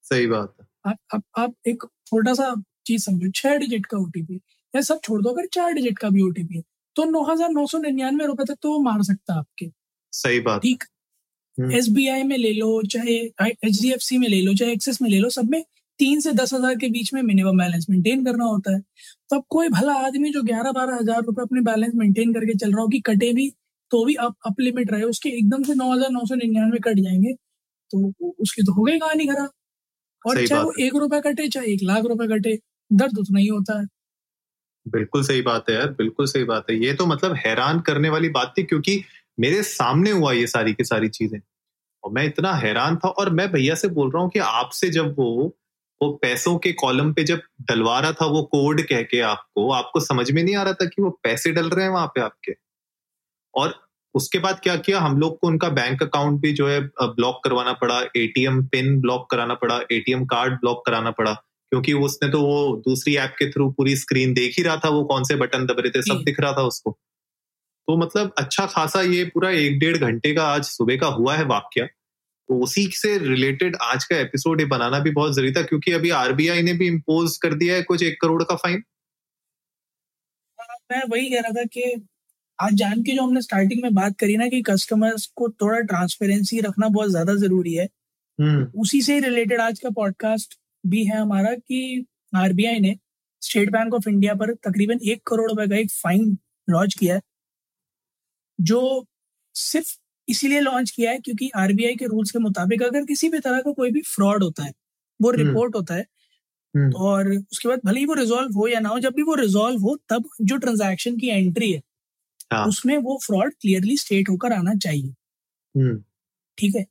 सही 0.04 0.26
बात 0.26 0.54
है। 0.60 0.66
आप 0.86 0.96
आप 1.14 1.22
आप 1.38 1.54
एक 1.68 1.84
छोटा 2.06 2.34
सा 2.34 2.54
चीज़ 2.86 3.04
समझो 3.04 3.30
छह 3.36 3.56
डिजिट 3.58 3.86
का 3.86 3.98
ओटीपी 3.98 4.40
या 4.74 4.80
सब 4.82 5.00
छोड़ 5.04 5.20
दो 5.22 5.30
अगर 5.30 5.46
चार 5.52 5.72
डिजिट 5.72 5.98
का 5.98 6.08
भी 6.10 6.22
ओटीपी 6.22 6.56
है 6.56 6.62
तो 6.96 7.04
नौ 7.10 7.24
हज़ार 7.24 7.50
नौ 7.50 7.66
सौ 7.66 7.78
निन्यानवे 7.78 8.26
रुपए 8.26 8.44
तक 8.44 8.56
तो 8.62 8.72
वो 8.72 8.78
मार 8.82 9.02
सकता 9.04 9.32
है 9.32 9.38
आपके। 9.38 9.70
सही 10.12 10.40
बात 10.40 10.62
ठीक? 10.62 10.84
हम्म। 11.58 11.72
एस 11.72 11.88
में 11.90 12.36
ले 12.38 12.52
लो 12.52 12.80
चाहे 12.90 13.14
एच 13.42 13.80
डी 13.82 13.90
एफ़ 13.92 14.00
सी 14.02 14.18
में 14.18 14.28
ले 14.28 14.40
लो 14.42 14.54
चाहे 14.54 14.72
एक्सेस 14.72 15.00
में 15.02 15.08
ले 15.10 15.18
लो 15.18 15.30
सब 15.30 15.50
में 15.50 15.62
तीन 16.00 16.20
से 16.20 16.32
दस 16.34 16.52
हज़ार 16.54 16.74
के 16.76 16.88
बीच 16.90 17.12
में 17.14 17.20
मिनिमम 17.22 17.58
बैलेंस 17.58 17.86
मेंटेन 17.90 18.24
करना 18.24 18.44
होता 18.44 18.74
है। 18.74 18.80
तो 19.30 19.36
अब 19.36 19.44
कोई 19.50 19.68
भला 19.68 19.94
आदमी 20.06 20.30
जो 20.32 20.42
ग्यारह 20.44 20.72
बारह 20.72 20.96
हज़ार 20.96 21.22
रुपए 21.22 21.42
अपने 21.42 21.60
बैलेंस 21.62 21.92
मेंटेन 21.96 22.32
करके 22.34 22.54
चल 22.56 22.72
रहा 22.72 22.82
हो 22.82 22.88
कि 22.88 23.00
कटे 23.06 23.32
भी 23.32 23.48
तो 23.90 24.04
भी 24.04 24.14
अप 24.22 24.34
अप 24.46 24.60
लिमिट 24.60 24.90
रहे 24.92 25.02
उसके 25.06 25.28
एकदम 25.38 25.62
से 25.62 25.74
नौ 25.74 25.92
हज़ार 25.92 26.10
नौ 26.10 26.24
सौ 26.26 26.34
निन्यानवे 26.36 26.78
कट 26.84 26.98
जाएँगे। 27.00 27.32
तो 27.90 28.32
उसकी 28.40 28.62
तो 28.62 28.72
हो 28.72 28.82
गई 28.82 28.98
कहानी 28.98 29.26
खराब। 29.26 29.50
और 30.24 30.46
चाहे 30.46 30.62
वो 30.62 30.72
एक 30.80 30.96
रुपए 30.96 31.20
कटे 31.20 31.48
चाहे 31.48 31.72
एक 31.72 31.80
लाख 31.82 32.04
रुपए 32.06 32.26
कटे 32.28 32.58
दर्द 32.90 33.18
उतना 33.18 33.38
ही 33.38 33.46
होता 33.48 33.78
है। 33.80 33.86
बिल्कुल 34.86 35.22
सही 35.24 35.42
बात 35.42 35.70
है 35.70 35.74
यार 35.76 35.88
बिल्कुल 35.94 36.26
सही 36.26 36.44
बात 36.44 36.70
है। 36.70 36.76
ये 36.76 36.92
तो 36.94 37.06
मतलब 37.06 37.34
हैरान 37.36 37.80
करने 37.80 38.08
वाली 38.08 38.28
बात 38.30 38.52
थी 38.58 38.62
क्योंकि 38.64 39.02
मेरे 39.38 39.62
सामने 39.64 40.10
हुआ 40.10 40.32
ये 40.32 40.46
सारी 40.46 40.72
की 40.74 40.84
सारी 40.84 41.08
चीज़ें। 41.10 41.38
और 42.04 42.12
मैं 42.12 42.24
इतना 42.26 42.52
हैरान 42.56 42.96
था 42.96 43.08
और 43.10 43.30
मैं 43.32 43.50
भैया 43.52 43.74
से 43.74 43.88
बोल 43.90 44.10
रहा 44.10 44.22
हूँ 44.22 44.30
कि 44.30 44.38
आपसे 44.40 44.88
जब 44.90 45.14
वो 45.18 45.56
वो 46.02 46.10
पैसों 46.12 46.56
के 46.58 46.72
कॉलम 46.72 47.12
पे 47.12 47.24
जब 47.24 47.40
डलवा 47.60 47.98
रहा 48.00 48.12
था 48.12 48.26
वो 48.26 48.42
कोड 48.42 48.80
कह 48.82 49.02
के 49.02 49.20
आपको 49.20 49.70
आपको 49.72 50.00
समझ 50.00 50.30
में 50.30 50.42
नहीं 50.42 50.56
आ 50.56 50.62
रहा 50.62 50.72
था 50.72 50.86
कि 50.86 51.02
वो 51.02 51.10
पैसे 51.22 51.52
डल 51.52 51.68
रहे 51.68 51.84
हैं 51.84 51.92
वहाँ 51.92 52.06
पे 52.06 52.20
आपके। 52.20 52.54
और 53.54 53.74
उसके 54.14 54.38
बाद 54.38 54.60
क्या 54.60 54.76
किया? 54.76 55.00
हम 55.00 55.18
लोग 55.18 55.38
को 55.38 55.46
उनका 55.46 55.68
बैंक 55.68 56.02
अकाउंट 56.02 56.40
भी 56.40 56.52
जो 56.52 56.68
है 56.68 56.80
ब्लॉक 57.02 57.42
करवाना 57.44 57.72
पड़ा 57.72 58.00
एटीएम 58.16 58.64
पिन 58.66 59.00
ब्लॉक 59.00 59.28
कराना 59.30 59.54
पड़ा 59.54 59.80
एटीएम 59.92 60.24
कार्ड 60.24 60.54
ब्लॉक 60.54 60.84
कराना 60.86 61.10
पड़ा 61.10 61.32
क्योंकि 61.72 61.92
उसने 61.92 62.28
तो 62.28 62.40
वो 62.40 62.76
दूसरी 62.88 63.16
ऐप 63.16 63.34
के 63.38 63.50
थ्रू 63.50 63.70
पूरी 63.70 63.96
स्क्रीन 63.96 64.32
देख 64.34 64.54
ही 64.58 64.62
रहा 64.62 64.76
था 64.76 64.88
वो 64.88 65.04
कौन 65.04 65.24
से 65.24 65.36
बटन 65.36 65.66
दब 65.66 65.80
रहे 65.80 65.90
थे 65.90 66.02
सब 66.02 66.22
दिख 66.24 66.40
रहा 66.40 66.52
था 66.52 66.62
उसको। 66.62 66.90
तो 67.88 67.96
मतलब 67.96 68.32
अच्छा 68.38 68.66
खासा 68.66 69.00
ये 69.00 69.24
पूरा 69.24 69.50
एक 69.50 69.78
डेढ़ 69.78 69.96
घंटे 69.96 70.34
का 70.34 70.46
आज 70.46 70.64
सुबह 70.64 70.96
का 70.96 71.06
हुआ 71.06 71.34
है 71.34 71.44
वाक्य। 71.44 71.88
उसी 72.50 72.86
से 72.94 73.16
रिलेटेड 73.18 73.76
आज 73.82 74.04
का 74.04 74.16
एपिसोड 74.16 74.60
ये 74.60 74.66
बनाना 74.66 74.98
भी 74.98 75.10
बहुत 75.10 75.34
ज़रूरी 75.34 75.52
था 75.52 75.62
क्योंकि 75.62 75.92
अभी 75.92 76.10
आरबीआई 76.10 76.62
ने 76.62 76.72
भी 76.72 76.86
इम्पोज 76.86 77.36
कर 77.36 77.54
दिया 77.54 77.74
है 77.74 77.82
कुछ 77.82 78.02
एक 78.02 78.20
करोड़ 78.20 78.42
का 78.42 78.54
फाइन 78.54 78.82
मैं 80.92 81.02
वही 81.08 81.30
कह 81.30 81.40
रहा 81.40 81.52
था 81.52 81.64
कि 81.64 82.06
आज 82.58 82.74
जान 82.74 83.02
के 83.02 83.12
जो 83.12 83.22
हमने 83.22 83.40
स्टार्टिंग 83.42 83.82
में 83.82 83.94
बात 83.94 84.16
करी 84.18 84.36
ना 84.36 84.48
कि 84.48 84.62
कस्टमर्स 84.62 85.26
को 85.36 85.48
थोड़ा 85.48 85.80
ट्रांसपेरेंसी 85.80 86.60
रखना 86.60 86.88
बहुत 86.88 87.10
ज़्यादा 87.10 87.34
ज़रूरी 87.34 87.74
है। 87.74 87.88
हम्म। 88.38 88.80
उसी 88.80 89.02
से 89.02 89.18
रिलेटेड 89.20 89.60
आज 89.60 89.78
का 89.78 89.90
पॉडकास्ट 89.90 90.58
भी 90.86 91.04
है 91.04 91.16
हमारा 91.16 91.54
कि 91.54 92.06
आरबीआई 92.36 92.80
ने 92.80 92.96
स्टेट 93.42 93.70
बैंक 93.70 93.94
ऑफ़ 93.94 94.08
इंडिया 94.08 94.34
पर 94.34 94.54
तकरीबन 94.54 94.98
एक 95.04 95.22
करोड़ 95.26 95.50
रुपए 95.50 95.66
का 95.68 95.76
एक 95.76 95.90
फाइन 95.92 96.36
लॉन्च 96.68 96.94
किया 96.94 97.14
है 97.14 97.20
जो 98.58 99.06
सिर्फ़ 99.54 99.96
इसीलिए 100.28 100.60
लॉन्च 100.60 100.90
किया 100.90 101.10
है 101.10 101.18
क्योंकि 101.20 101.50
आरबीआई 101.56 101.94
के 101.94 102.06
रूल्स 102.06 102.30
के 102.30 102.38
मुताबिक 102.38 102.82
अगर 102.82 103.04
किसी 103.04 103.28
भी 103.28 103.38
तरह 103.38 103.60
का 103.60 103.72
कोई 103.72 103.90
भी 103.90 104.00
फ्रॉड 104.06 104.42
होता 104.42 104.64
है 104.64 104.72
वो 105.20 105.30
हम्म। 105.30 105.42
रिपोर्ट 105.42 105.76
होता 105.76 105.94
है 105.94 106.06
हम्म, 106.74 106.92
और 106.92 107.28
उसके 107.30 107.68
बाद 107.68 107.80
भले 107.84 108.00
ही 108.00 108.06
वो 108.06 108.14
रिजॉल्व 108.14 108.54
हो 108.54 108.66
या 108.68 108.80
ना 108.80 108.88
हो 108.88 108.98
जब 109.00 109.14
भी 109.14 109.22
वो 109.22 109.34
रिजॉल्व 109.34 109.80
हो 109.80 109.96
तब 110.08 110.28
जो 110.42 110.56
ट्रांजैक्शन 110.56 111.16
की 111.18 111.28
एंट्री 111.28 111.72
है 111.72 111.80
हाँ। 112.52 112.66
उसमें 112.66 112.96
वो 112.98 113.18
फ्रॉड 113.22 113.54
क्लियरली 113.54 113.96
स्टेट 113.96 114.28
होकर 114.28 114.52
आना 114.52 114.74
चाहिए 114.76 115.14
हम्म, 115.74 116.02
ठीक 116.58 116.76
है 116.76 116.86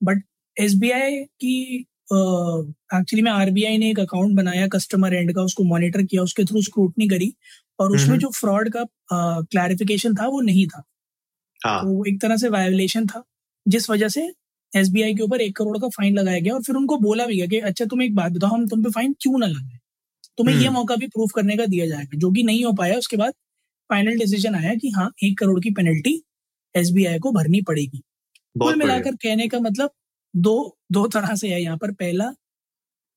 बट 0.00 0.22
एसबीआई 0.56 1.22
की 1.40 1.86
एक्चुअली 2.10 3.22
में 3.22 3.30
आरबीआई 3.30 3.78
ने 3.78 3.90
एक 3.90 4.00
अकाउंट 4.00 4.36
बनाया 4.36 4.66
कस्टमर 4.68 5.14
एंड 5.14 5.34
का 5.34 5.42
उसको 5.42 5.64
मॉनिटर 5.64 6.02
किया 6.02 6.22
उसके 6.22 6.44
थ्रू 6.44 6.62
स्क्रूटनी 6.62 7.08
करी 7.08 7.34
और 7.78 7.94
उसमें 7.94 8.08
हम्म। 8.08 8.18
जो 8.18 8.30
फ्रॉड 8.30 8.70
का 8.72 8.84
क्लैरिफिकेशन 9.12 10.14
था 10.14 10.26
वो 10.26 10.40
नहीं 10.40 10.66
था 10.66 10.82
हाँ। 11.60 11.80
तो 11.82 12.04
एक 12.06 12.20
तरह 12.22 12.36
से 12.36 12.48
वायोलेशन 12.48 13.06
था 13.06 13.22
जिस 13.66 13.88
वजह 13.90 14.08
से 14.08 14.28
एसबीआई 14.72 15.14
के 15.14 15.22
ऊपर 15.22 15.40
एक 15.40 15.56
करोड़ 15.56 15.78
का 15.78 15.88
फाइन 15.88 16.14
लगाया 16.14 16.40
गया 16.40 16.54
और 16.54 16.62
फिर 16.62 16.76
उनको 16.76 16.96
बोला 16.98 17.26
भी 17.26 17.36
गया 17.36 17.46
कि 17.46 17.58
अच्छा 17.70 17.84
तुम 17.84 18.02
एक 18.02 18.14
बात 18.14 18.32
बताओ 18.32 18.50
हम 18.50 18.66
तुम 18.68 18.82
पे 18.84 18.90
फाइन 18.90 19.14
क्यों 19.20 19.38
ना 19.38 19.46
लगाए? 19.46 19.78
तुम्हें 20.38 20.56
ये 20.56 20.64
हम्म। 20.64 20.76
मौका 20.76 20.96
भी 20.96 21.06
प्रूफ 21.08 21.30
करने 21.36 21.56
का 21.56 21.66
दिया 21.66 21.86
जाएगा। 21.86 22.18
जो 22.18 22.30
कि 22.32 22.42
नहीं 22.42 22.64
हो 22.64 22.72
पाया 22.72 22.96
उसके 22.98 23.16
बाद 23.16 23.32
फाइनल 23.90 24.18
डिसीज़न 24.18 24.54
आया 24.54 24.74
कि 24.74 24.90
हाँ 24.90 25.10
एक 25.24 25.38
करोड़ 25.38 25.60
की 25.60 25.70
पेनल्टी 25.72 26.20
एसबीआई 26.74 27.18
को 27.18 27.32
भरनी 27.32 27.62
पड़ेगी। 27.62 28.02
कुल 28.56 28.76
मिलाकर 28.76 29.16
कहने 29.16 29.48
का 29.48 29.60
मतलब 29.60 29.90
दो 30.34 30.56
दो 30.92 31.06
तरह 31.08 31.34
से 31.36 31.48
है 31.48 31.62
यहाँ 31.62 31.76
पर। 31.78 31.92
पहला 31.94 32.32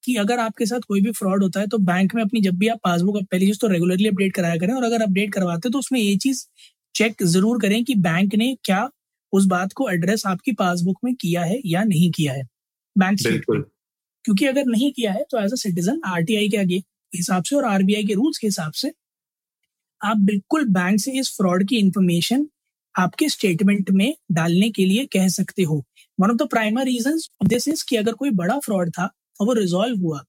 कि 0.03 0.15
अगर 0.17 0.39
आपके 0.39 0.65
साथ 0.65 0.81
कोई 0.88 1.01
भी 1.01 1.12
फ्रॉड 1.12 1.43
होता 1.43 1.60
है 1.60 1.67
तो 1.67 1.77
बैंक 1.79 2.15
में 2.15 2.24
अपनी 2.24 2.41
जब 2.41 2.57
भी 2.57 2.67
आप 2.67 2.79
पासबुक 2.83 3.17
पहली 3.31 3.48
चीज़ 3.48 3.60
तो 3.62 3.67
रेगुलरली 3.67 4.07
अपडेट 4.10 4.33
कराया 4.36 4.57
करें 4.57 4.74
और 4.74 4.83
अगर 4.83 5.01
अपडेट 5.01 5.33
करवाते 5.33 5.67
हैं 5.67 5.71
तो 5.74 5.79
उसमें 5.79 6.00
ये 6.00 6.15
चीज़ 6.17 6.45
चेक 7.01 7.24
ज़रूर 7.25 7.60
करें 7.62 7.84
कि 7.84 7.96
बैंक 7.98 8.36
ने 8.36 8.55
क्या 8.63 8.89
उस 9.34 9.46
बात 9.48 9.74
को 9.74 9.89
एड्रेस 9.89 10.25
आपकी 10.27 10.51
पासबुक 10.53 10.98
में 11.03 11.13
किया 11.15 11.43
है 11.43 11.60
या 11.65 11.84
नहीं 11.84 12.12
किया 12.12 12.34
है। 12.34 12.43
बैंक 12.96 13.20
स्टेटमेंट 13.20 13.65
क्योंकि 14.25 14.46
अगर 14.46 14.65
नहीं 14.65 14.91
किया 14.91 15.12
है 15.12 15.24
तो 15.31 15.39
एज 15.39 15.51
अ 15.51 15.55
सिटीजन 15.55 16.01
आरटीआई 16.05 16.50
के 16.50 16.58
आगे 16.58 16.75
हिसाब 17.13 17.43
से 17.43 17.55
और 17.55 17.65
आरबीआई 17.65 18.03
के 18.03 18.13
रूल्स 18.13 18.38
के 18.38 18.48
हिसाब 18.48 18.72
से 18.72 18.91
आप 20.01 20.17
बिल्कुल 20.17 20.65
बैंक 20.65 21.00
से 21.00 21.12
इस 21.20 21.29
फ्रॉड 21.38 21.67
की 21.67 21.77
इंफॉर्मेशन 21.77 22.48
आपके 22.96 23.29
स्टेटमेंट 23.29 23.89
में 23.91 24.13
डालने 24.31 24.70
के 24.70 24.86
लिए 24.86 25.05
कह 25.05 25.27
सकते 25.27 25.63
हो। 25.63 25.84
One 26.20 26.29
of 26.29 26.38
the 26.38 26.48
primary 26.50 26.91
reason 26.91 27.17
this 27.48 27.67
is 27.67 27.84
कि 27.89 27.96
अगर 27.96 28.13
कोई 28.13 28.29
बड़ा 28.31 28.60
फ्रॉड 28.60 28.89
था 28.89 29.10
और 29.39 29.48
वो 29.48 29.53
रिजॉल्व 29.53 30.01
हुआ। 30.01 30.24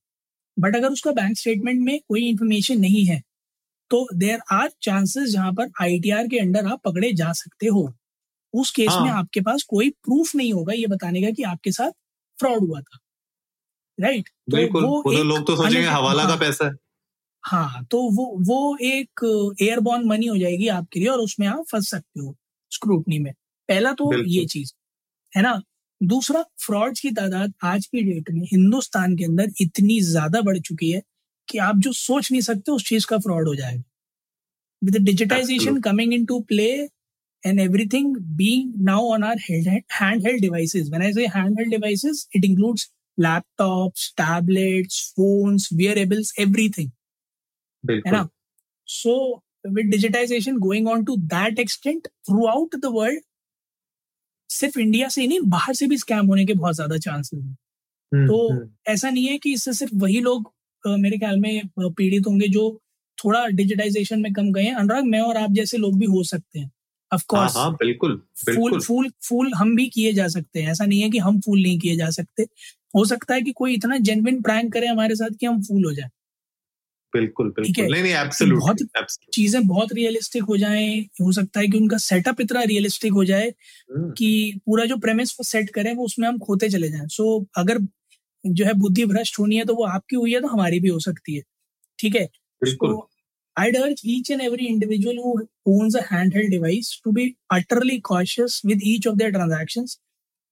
बट 0.57 0.75
अगर 0.75 0.89
उसका 0.89 1.11
बैंक 1.11 1.37
स्टेटमेंट 1.37 1.81
में 1.81 1.99
कोई 2.07 2.27
इंफॉर्मेशन 2.29 2.79
नहीं 2.79 3.05
है 3.05 3.21
तो 3.93 4.07
देर 4.17 4.39
आर 4.53 4.69
चांसेस 4.83 5.29
जहाँ 5.31 5.53
पर 5.55 5.69
आईटीआर 5.81 6.27
के 6.29 6.39
अंडर 6.39 6.67
आप 6.67 6.81
पकड़े 6.85 7.13
जा 7.15 7.33
सकते 7.35 7.67
हो। 7.69 7.89
उस 8.53 8.71
केस 8.73 8.89
हाँ। 8.89 9.01
में 9.01 9.09
आपके 9.11 9.41
पास 9.43 9.63
कोई 9.69 9.89
प्रूफ 10.03 10.35
नहीं 10.35 10.53
होगा 10.53 10.73
ये 10.75 10.87
बताने 10.89 11.21
का 11.23 11.31
कि 11.33 11.43
आपके 11.45 11.71
साथ 11.73 11.91
फ्रॉड 12.37 12.67
हुआ 12.67 12.81
था। 12.81 12.99
राइट 13.97 14.29
बिल्कुल 14.49 14.83
वो 14.83 15.01
तो 15.05 15.23
लोग 15.23 15.45
तो 15.47 15.55
सोचेंगे 15.55 15.87
हवाला 15.89 16.23
का 16.23 16.29
हाँ। 16.29 16.37
पैसा। 16.37 16.65
है 16.65 16.71
हाँ 17.43 17.83
तो 17.91 17.99
वो 18.11 18.25
वो 18.47 18.77
एक 18.83 19.21
एयरबॉर्न 19.61 20.07
मनी 20.07 20.27
हो 20.27 20.37
जाएगी 20.37 20.67
आपके 20.69 20.99
लिए 20.99 21.09
और 21.09 21.19
उसमें 21.19 21.47
आप 21.47 21.63
फंस 21.71 21.89
सकते 21.89 22.19
हो 22.19 22.35
स्क्रूटनी 22.71 23.19
में। 23.19 23.31
पहला 23.69 23.91
तो 23.93 24.23
ये 24.25 24.45
चीज़ 24.47 24.71
है 25.33 25.43
ना? 25.43 25.61
दूसरा 26.01 26.43
फ्रॉड्स 26.61 26.99
की 27.01 27.11
तादाद 27.13 27.53
आज 27.65 27.85
की 27.87 28.03
डेट 28.03 28.31
में 28.31 28.41
हिंदुस्तान 28.51 29.15
के 29.17 29.25
अंदर 29.25 29.49
इतनी 29.61 29.99
ज़्यादा 30.03 30.41
बढ़ 30.41 30.59
चुकी 30.59 30.91
है 30.91 31.01
कि 31.49 31.57
आप 31.59 31.77
जो 31.77 31.91
सोच 31.93 32.31
नहीं 32.31 32.41
सकते 32.41 32.71
उस 32.71 32.87
चीज़ 32.87 33.05
का 33.07 33.17
फ्रॉड 33.17 33.47
हो 33.47 33.55
जाएगा। 33.55 33.83
With 34.81 34.97
digitization 35.03 35.79
coming 35.81 36.13
in 36.13 36.25
to 36.25 36.39
play 36.47 36.69
and 37.43 37.59
everything 37.85 38.15
being 38.37 38.73
now 38.85 39.11
on 39.13 39.23
our 39.23 39.39
handheld 40.27 40.41
devices 40.41 40.91
when 40.91 41.01
I 41.01 41.13
say 41.13 41.25
handheld 41.59 41.71
devices 41.71 42.27
it 42.35 42.45
includes 42.45 42.89
laptops 43.17 44.13
tablets 44.17 45.01
phone 45.17 45.57
wearables 45.73 46.33
everything 46.77 46.89
है 47.83 48.11
ना 48.11 48.27
so 48.87 49.13
with 49.67 49.85
digitization 49.85 50.57
going 50.59 50.87
on 50.87 51.03
to 51.05 51.15
that 51.35 51.59
extent 51.59 52.07
throughout 52.47 52.75
the 52.75 52.91
world 52.93 53.21
सिर्फ़ 54.49 54.79
India 54.79 55.07
से 55.09 55.21
ही 55.21 55.27
नहीं 55.27 55.39
बाहर 55.49 55.73
से 55.75 55.87
भी 55.87 55.97
scam 55.97 56.25
होने 56.25 56.45
के 56.45 56.53
बहुत 56.53 56.75
ज़्यादा 56.75 56.97
चांसेस 56.97 57.39
हैं। 57.39 57.57
हम्म, 58.11 58.27
तो 58.27 58.49
हम्म। 58.49 58.69
ऐसा 58.87 59.09
नहीं 59.09 59.25
है 59.27 59.37
कि 59.37 59.53
इससे 59.53 59.73
सिर्फ़ 59.73 59.95
वही 59.95 60.19
लोग 60.21 60.51
मेरे 60.87 61.17
ख्याल 61.17 61.39
में 61.39 61.61
पीड़ित 61.79 62.23
होंगे 62.27 62.47
जो 62.47 62.81
थोड़ा 63.25 63.47
डिजिटाइजेशन 63.47 64.21
में 64.21 64.33
कम 64.33 64.51
गए 64.51 64.63
हैं। 64.63 64.73
अनुराग 64.73 65.03
मैं 65.03 65.19
और 65.19 65.37
आप 65.37 65.51
जैसे 65.51 65.77
लोग 65.77 65.99
भी 65.99 66.05
हो 66.05 66.23
सकते 66.23 66.59
हैं। 66.59 66.71
ऑफ़ 67.13 67.23
हाँ 67.35 67.41
कोर्स 67.43 67.57
हाँ 67.57 67.73
बिल्कुल 67.73 68.21
फूल 68.45 68.55
बिल्कुल। 68.55 68.81
फूल 68.81 69.11
फूल 69.29 69.53
हम 69.53 69.75
भी 69.75 69.87
किए 69.87 70.13
जा 70.13 70.27
सकते 70.27 70.61
हैं। 70.61 70.71
ऐसा 70.71 70.85
नहीं 70.85 71.01
है 71.01 71.09
कि 71.09 71.17
हम 71.17 71.39
फूल 71.39 71.61
नहीं 71.61 71.79
किए 71.79 71.95
जा 71.95 72.09
सकते। 72.09 72.43
हो 72.95 73.05
सकता 73.05 73.33
है 73.35 73.41
कि 73.41 73.51
कोई 73.51 73.73
इतना 73.73 73.97
जेनविन 73.97 74.41
प्रैंक 74.41 74.73
करे 74.73 74.87
हमारे 74.87 75.15
साथ 75.15 75.29
कि 75.39 75.45
हम 75.45 75.61
फूल 75.63 75.85
हो 75.85 75.91
जाए। 75.93 76.09
बिल्कुल। 77.13 77.49
बिल्कुल। 77.49 77.91
नहीं 77.91 78.03
नहीं 78.03 78.03
बहुत- 78.03 78.25
एब्सोल्युटली 78.25 79.27
चीज़ें 79.33 79.67
बहुत 79.67 79.93
रियलिस्टिक 79.93 80.43
हो 80.43 80.57
जाए। 80.57 80.99
हो 80.99 81.31
सकता 81.31 81.59
है 81.59 81.67
कि 81.67 81.77
उनका 81.77 81.97
सेटअप 81.97 82.41
इतना 82.41 82.63
रियलिस्टिक 82.63 83.11
हो 83.13 83.25
जाए 83.25 83.53
कि 83.91 84.59
पूरा 84.65 84.85
जो 84.85 84.97
प्रेमिस 84.97 85.37
सेट 85.41 85.69
करें 85.69 85.93
वो 85.93 86.05
उसमें 86.05 86.27
हम 86.27 86.37
खोते 86.37 86.69
चले 86.69 86.89
जाएँ। 86.89 87.07
सो 87.07 87.45
अगर 87.57 87.77
जो 88.45 88.65
है 88.65 88.73
बुद्धि 88.73 89.05
भ्रष्ट 89.05 89.39
होनी 89.39 89.55
है 89.55 89.65
तो 89.65 89.75
वो 89.75 89.83
आपकी 89.83 90.15
हुई 90.15 90.33
है 90.33 90.41
तो 90.41 90.47
हमारी 90.47 90.79
भी 90.79 90.89
हो 90.89 90.99
सकती 90.99 91.35
है। 91.35 91.41
ठीक 91.99 92.15
है? 92.15 92.29
So 92.61 93.07
I'd 93.57 93.75
urge 93.75 94.01
each 94.05 94.29
and 94.31 94.41
every 94.41 94.67
individual 94.67 95.17
who 95.23 95.33
owns 95.65 95.95
a 95.95 96.01
handheld 96.03 96.51
device 96.51 96.87
to 97.05 97.11
be 97.11 97.25
utterly 97.55 97.99
cautious 98.01 98.55
with 98.65 98.81
each 98.83 99.05
of 99.05 99.17
their 99.17 99.31
transactions. 99.31 99.97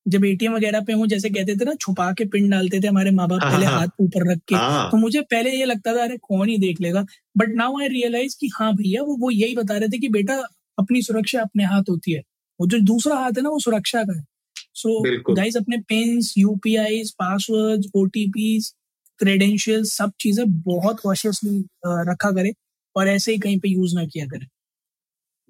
जब 0.07 0.25
एटीएम 0.25 0.53
वगैरह 0.53 0.81
पे 0.81 0.93
हूँ 0.93 1.07
जैसे 1.07 1.29
कहते 1.29 1.55
थे 1.55 1.65
ना 1.65 1.73
छुपा 1.73 2.11
के 2.11 2.25
पिन 2.25 2.49
डालते 2.49 2.79
थे 2.79 2.87
हमारे 2.87 3.11
माँ 3.11 3.27
बाप 3.27 3.41
पहले 3.41 3.65
हाथ 3.65 3.87
ऊपर 3.99 4.31
रख 4.31 4.39
के 4.47 4.55
हाँ। 4.55 4.91
तो 4.91 4.97
मुझे 4.97 5.21
पहले 5.21 5.51
ये 5.51 5.65
लगता 5.65 5.95
था 5.95 6.03
अरे 6.03 6.17
कौन 6.17 6.49
ही 6.49 6.57
देख 6.57 6.81
लेगा? 6.81 7.05
बट 7.37 7.49
नाउ 7.49 7.79
आई 7.79 7.87
रियलाइज़ 7.87 8.37
कि 8.39 8.49
हाँ 8.55 8.73
भैया 8.75 9.03
वो 9.03 9.17
वो 9.17 9.31
यही 9.31 9.55
बता 9.55 9.77
रहे 9.77 9.89
थे 9.89 9.97
कि 9.97 10.09
बेटा 10.09 10.35
अपनी 10.79 11.01
सुरक्षा 11.01 11.41
अपने 11.41 11.63
हाथ 11.63 11.83
होती 11.89 12.11
है। 12.11 12.21
वो 12.59 12.67
जो 12.67 12.79
दूसरा 12.79 13.15
हाथ 13.15 13.31
है 13.31 13.41
ना 13.41 13.49
वो 13.49 13.59
सुरक्षा 13.59 14.03
का 14.03 14.17
है। 14.17 14.25
सो। 14.75 15.33
गाइस 15.33 15.57
अपने 15.57 15.77
pins 15.77 16.33
UPI 16.37 17.03
password 17.19 17.85
OTPs 17.95 18.73
credentials 19.19 19.97
सब 19.97 20.11
चीज़ें 20.19 20.45
बहुत 20.61 20.99
कॉशियसली 20.99 21.59
रखा 21.85 22.31
करें 22.31 22.51
और 22.95 23.07
ऐसे 23.07 23.31
ही 23.31 23.37
कहीं 23.39 23.59
पे 23.59 23.69
यूज़ 23.69 23.95
ना 23.95 24.05
किया 24.05 24.25
करें। 24.25 24.47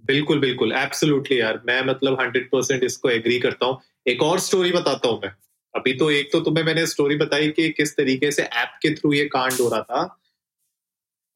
बिल्कुल 0.03 0.39
बिल्कुल। 0.39 0.71
एब्सोल्युटली 0.71 1.39
यार। 1.39 1.61
मैं 1.67 1.81
मतलब 1.85 2.19
हंड्रेड 2.21 2.49
परसेंट 2.49 2.83
इसको 2.83 3.09
एग्री 3.09 3.39
करता 3.39 3.65
हूँ। 3.65 3.79
एक 4.07 4.21
और 4.21 4.39
स्टोरी 4.39 4.71
बताता 4.71 5.09
हूँ 5.09 5.19
मैं। 5.23 5.31
अभी 5.73 5.93
तो 5.93 6.09
एक 6.11 6.29
तो 6.31 6.39
तुम्हें 6.39 6.63
मैंने 6.65 6.85
स्टोरी 6.87 7.15
बताई 7.15 7.49
कि 7.49 7.69
किस 7.69 7.95
तरीके 7.97 8.31
से 8.31 8.43
ऐप 8.43 8.77
के 8.81 8.93
थ्रू 8.95 9.13
ये 9.13 9.25
कांड 9.25 9.53
हो 9.53 9.69
रहा 9.69 9.81
था। 9.81 10.03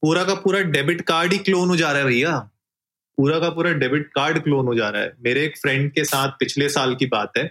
पूरा 0.04 0.24
का 0.24 0.34
पूरा 0.36 0.60
डेबिट 0.70 1.01
कार्ड 1.01 1.34
ही 1.34 1.38
क्लोन 1.39 1.70
हो 1.70 1.75
जा 1.75 1.92
रहा 1.92 2.01
है 2.01 2.08
भैया। 2.08 2.38
पूरा 3.18 3.39
का 3.39 3.50
पूरा 3.50 3.72
डेबिट 3.74 4.08
कार्ड 4.08 4.44
क्लोन 4.44 4.65
हो 4.68 4.75
जा 4.75 4.89
रहा 4.89 5.01
है। 5.01 5.13
मेरे 5.20 5.46
एक 5.46 5.58
फ्रेंड 5.58 5.92
के 5.92 6.04
साथ 6.04 6.30
पिछले 6.30 6.70
साल 6.70 6.96
की 6.96 7.06
बात 7.06 7.38
है। 7.38 7.46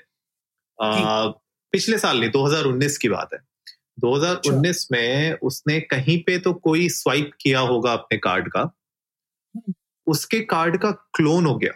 आ, 0.84 1.26
पिछले 1.72 1.98
साल 1.98 2.20
नहीं 2.20 2.30
2019 2.30 2.96
की 2.98 3.08
बात 3.08 3.30
है। 3.34 3.40
2019 4.00 4.88
में 4.92 5.32
उसने 5.32 5.80
कहीं 5.80 6.22
पे 6.22 6.38
तो 6.38 6.52
कोई 6.52 6.88
स्वाइप 6.88 7.30
किया 7.40 7.60
होगा 7.60 7.92
अपने 7.92 8.18
कार्ड 8.18 8.48
का। 8.48 8.70
उसके 10.06 10.40
कार्ड 10.40 10.76
का 10.76 10.90
क्लोन 10.90 11.46
हो 11.46 11.56
गया। 11.56 11.72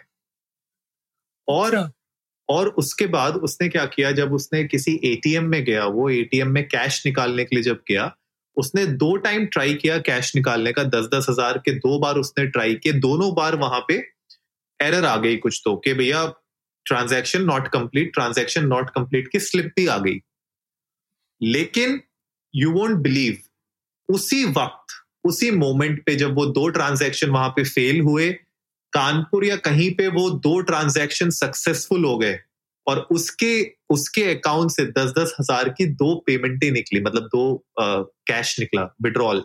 और 1.47 1.75
अच्छा, 1.75 1.91
और 2.49 2.67
उसके 2.67 3.07
बाद 3.07 3.35
उसने 3.35 3.69
क्या 3.69 3.85
किया 3.85 4.11
जब 4.11 4.33
उसने 4.33 4.63
किसी 4.63 4.99
एटीएम 5.03 5.43
में 5.43 5.63
गया 5.63 5.85
वो 5.85 6.09
एटीएम 6.09 6.47
में 6.47 6.67
कैश 6.67 7.05
निकालने 7.05 7.43
के 7.43 7.55
लिए 7.55 7.63
जब 7.63 7.81
गया 7.87 8.15
उसने 8.57 8.85
दो 8.85 9.15
टाइम 9.15 9.45
ट्राई 9.45 9.73
किया 9.73 9.97
कैश 9.97 10.35
निकालने 10.35 10.71
का 10.71 10.83
दस 10.83 11.05
दस 11.05 11.25
हज़ार 11.29 11.57
के 11.57 11.71
दो 11.71 11.99
बार 11.99 12.15
उसने 12.15 12.45
ट्राई 12.47 12.75
किए 12.75 12.93
दोनों 12.93 13.33
बार 13.35 13.55
वहाँ 13.55 13.85
पे 13.87 13.93
एरर 14.81 15.05
आ 15.05 15.17
गई 15.17 15.37
कुछ 15.37 15.61
तो 15.65 15.75
कि 15.75 15.93
भैया 15.93 16.33
transaction 16.89 17.43
not 17.45 17.67
complete 17.67 18.13
transaction 18.13 18.65
not 18.67 18.89
complete 18.89 19.27
की 19.31 19.39
स्लिप 19.39 19.71
भी 19.75 19.85
आ 19.87 19.97
गई। 19.97 20.19
लेकिन 21.41 21.99
यू 22.53 22.71
वोंट 22.71 22.97
बिलीव 22.99 24.13
उसी 24.13 24.43
वक्त 24.51 24.97
उसी 25.25 25.49
मोमेंट 25.51 26.03
पे 26.05 26.15
जब 26.15 26.35
वो 26.35 26.45
दो 26.51 26.67
ट्रांजैक्शन 26.69 27.29
वहाँ 27.29 27.49
पे 27.55 27.63
फेल 27.63 27.99
हुए 28.01 28.31
कानपुर 28.93 29.45
या 29.45 29.55
कहीं 29.65 29.89
पे 29.95 30.07
वो 30.09 30.29
दो 30.43 30.59
ट्रांजैक्शन 30.69 31.29
सक्सेसफुल 31.29 32.05
हो 32.05 32.17
गए 32.17 32.39
और 32.87 32.99
उसके 33.11 33.51
उसके 33.89 34.23
अकाउंट 34.33 34.71
से 34.71 34.85
दस 34.91 35.13
दस 35.17 35.35
हज़ार 35.39 35.69
की 35.69 35.85
दो 35.95 36.13
पेमेंटें 36.27 36.71
निकली 36.71 37.01
मतलब 37.01 37.27
दो 37.33 37.43
कैश 37.79 38.59
निकला 38.59 38.83
विड्रॉल 39.01 39.43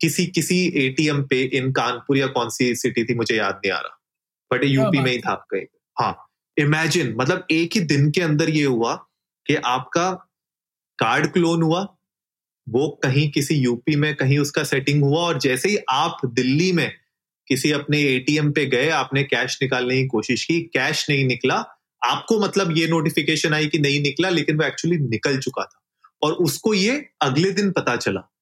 किसी 0.00 0.26
किसी 0.36 0.56
एटीएम 0.84 1.22
पे 1.30 1.42
इन 1.58 1.70
कानपुर 1.72 2.18
या 2.18 2.26
कौन 2.36 2.48
सी 2.50 2.74
सिटी 2.76 3.04
थी 3.04 3.14
मुझे 3.14 3.36
याद 3.36 3.54
नहीं 3.56 3.72
आ 3.72 3.78
रहा 3.80 3.98
बट 4.50 4.64
यूपी 4.64 4.98
में 4.98 5.10
ही 5.10 5.18
था 5.18 5.34
कहीं 5.50 5.66
हाँ 6.00 6.28
इमेजिन 6.58 7.14
मतलब 7.16 7.46
एक 7.50 7.70
ही 7.74 7.80
दिन 7.80 8.10
के 8.10 8.20
अंदर 8.20 8.50
ये 8.50 8.64
हुआ 8.64 8.94
कि 9.46 9.54
आपका 9.54 10.10
कार्ड 10.98 11.32
क्लोन 11.32 11.62
हुआ, 11.62 11.96
वो 12.68 13.00
कहीं 13.02 13.30
किसी 13.30 13.54
यूपी 13.54 13.96
में, 13.96 14.16
कहीं 14.16 14.38
उसका 14.38 14.64
सेटिंग 14.64 15.02
हुआ 15.04 15.20
और 15.20 15.38
जैसे 15.38 15.68
ही 15.68 15.78
आप 15.88 16.18
दिल्ली 16.24 16.72
में 16.72 16.92
किसी 17.48 17.70
अपने 17.72 18.00
एटीएम 18.00 18.52
पे 18.52 18.66
गए, 18.66 18.88
आपने 18.88 19.22
कैश 19.22 19.58
निकालने 19.62 20.02
की 20.02 20.06
कोशिश 20.06 20.44
की 20.44 20.60
कैश 20.60 21.06
नहीं 21.10 21.24
निकला, 21.24 21.64
आपको 22.04 22.40
मतलब 22.40 22.76
ये 22.76 22.86
नोटिफिकेशन 22.86 23.54
आई 23.54 23.66
कि 23.66 23.78
नहीं 23.78 24.00
निकला, 24.00 24.28
लेकिन 24.28 24.56
वो 24.56 24.64
एक्चुअली 24.64 24.98
निकल 24.98 25.38
चुका 25.38 25.64
था। 25.64 25.82
और 26.22 26.32
उसको 26.32 26.74
ये 26.74 27.08
अगले 27.22 27.50
दिन 27.50 27.72
पता 27.72 27.96
चला। 27.96 28.32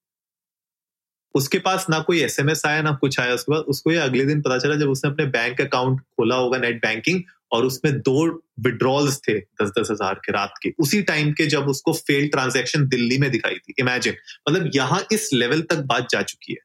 उसके 1.34 1.58
पास 1.58 1.86
ना 1.90 2.00
कोई 2.00 2.20
एसएमएस 2.22 2.66
आया, 2.66 2.82
ना 2.82 2.92
कुछ 2.92 3.20
आया, 3.20 3.34
उसके 3.34 3.52
बाद 3.52 3.60
उसको 3.60 3.92
ये 3.92 3.98
अगले 3.98 4.24
दिन 4.24 4.42
पता 4.42 4.58
चला 4.58 4.76
जब 4.76 4.90
उसने 4.90 5.10
अपने 5.10 5.26
बैंक 5.26 5.60
अकाउंट 5.60 6.00
खोला 6.00 6.36
होगा 6.36 6.58
नेट 6.58 6.82
बैंकिंग 6.82 7.22
और 7.52 7.64
उसमें 7.64 7.94
दो 8.00 8.26
विड्रॉल्स 8.60 9.18
थे 9.28 9.38
दस 9.38 9.70
दस 9.78 9.88
हज़ार 9.90 10.14
के 10.14 10.32
रात 10.32 10.54
के। 10.62 10.72
उसी 10.78 11.02
टाइम 11.02 11.32
के 11.32 11.46
जब 11.46 11.68
उसको 11.68 11.92
फेल 11.92 12.28
ट्रांजैक्शन 12.28 12.86
दिल्ली 12.88 13.18
में 13.18 13.30
दिखाई 13.30 13.54
थी। 13.54 13.74
इमेजिन 13.80 14.14
मतलब 14.50 14.70
यहाँ 14.74 15.06
इस 15.12 15.30
लेवल 15.32 15.62
तक 15.62 15.84
बात 15.86 16.08
जा 16.10 16.22
चुकी 16.22 16.52
है। 16.52 16.58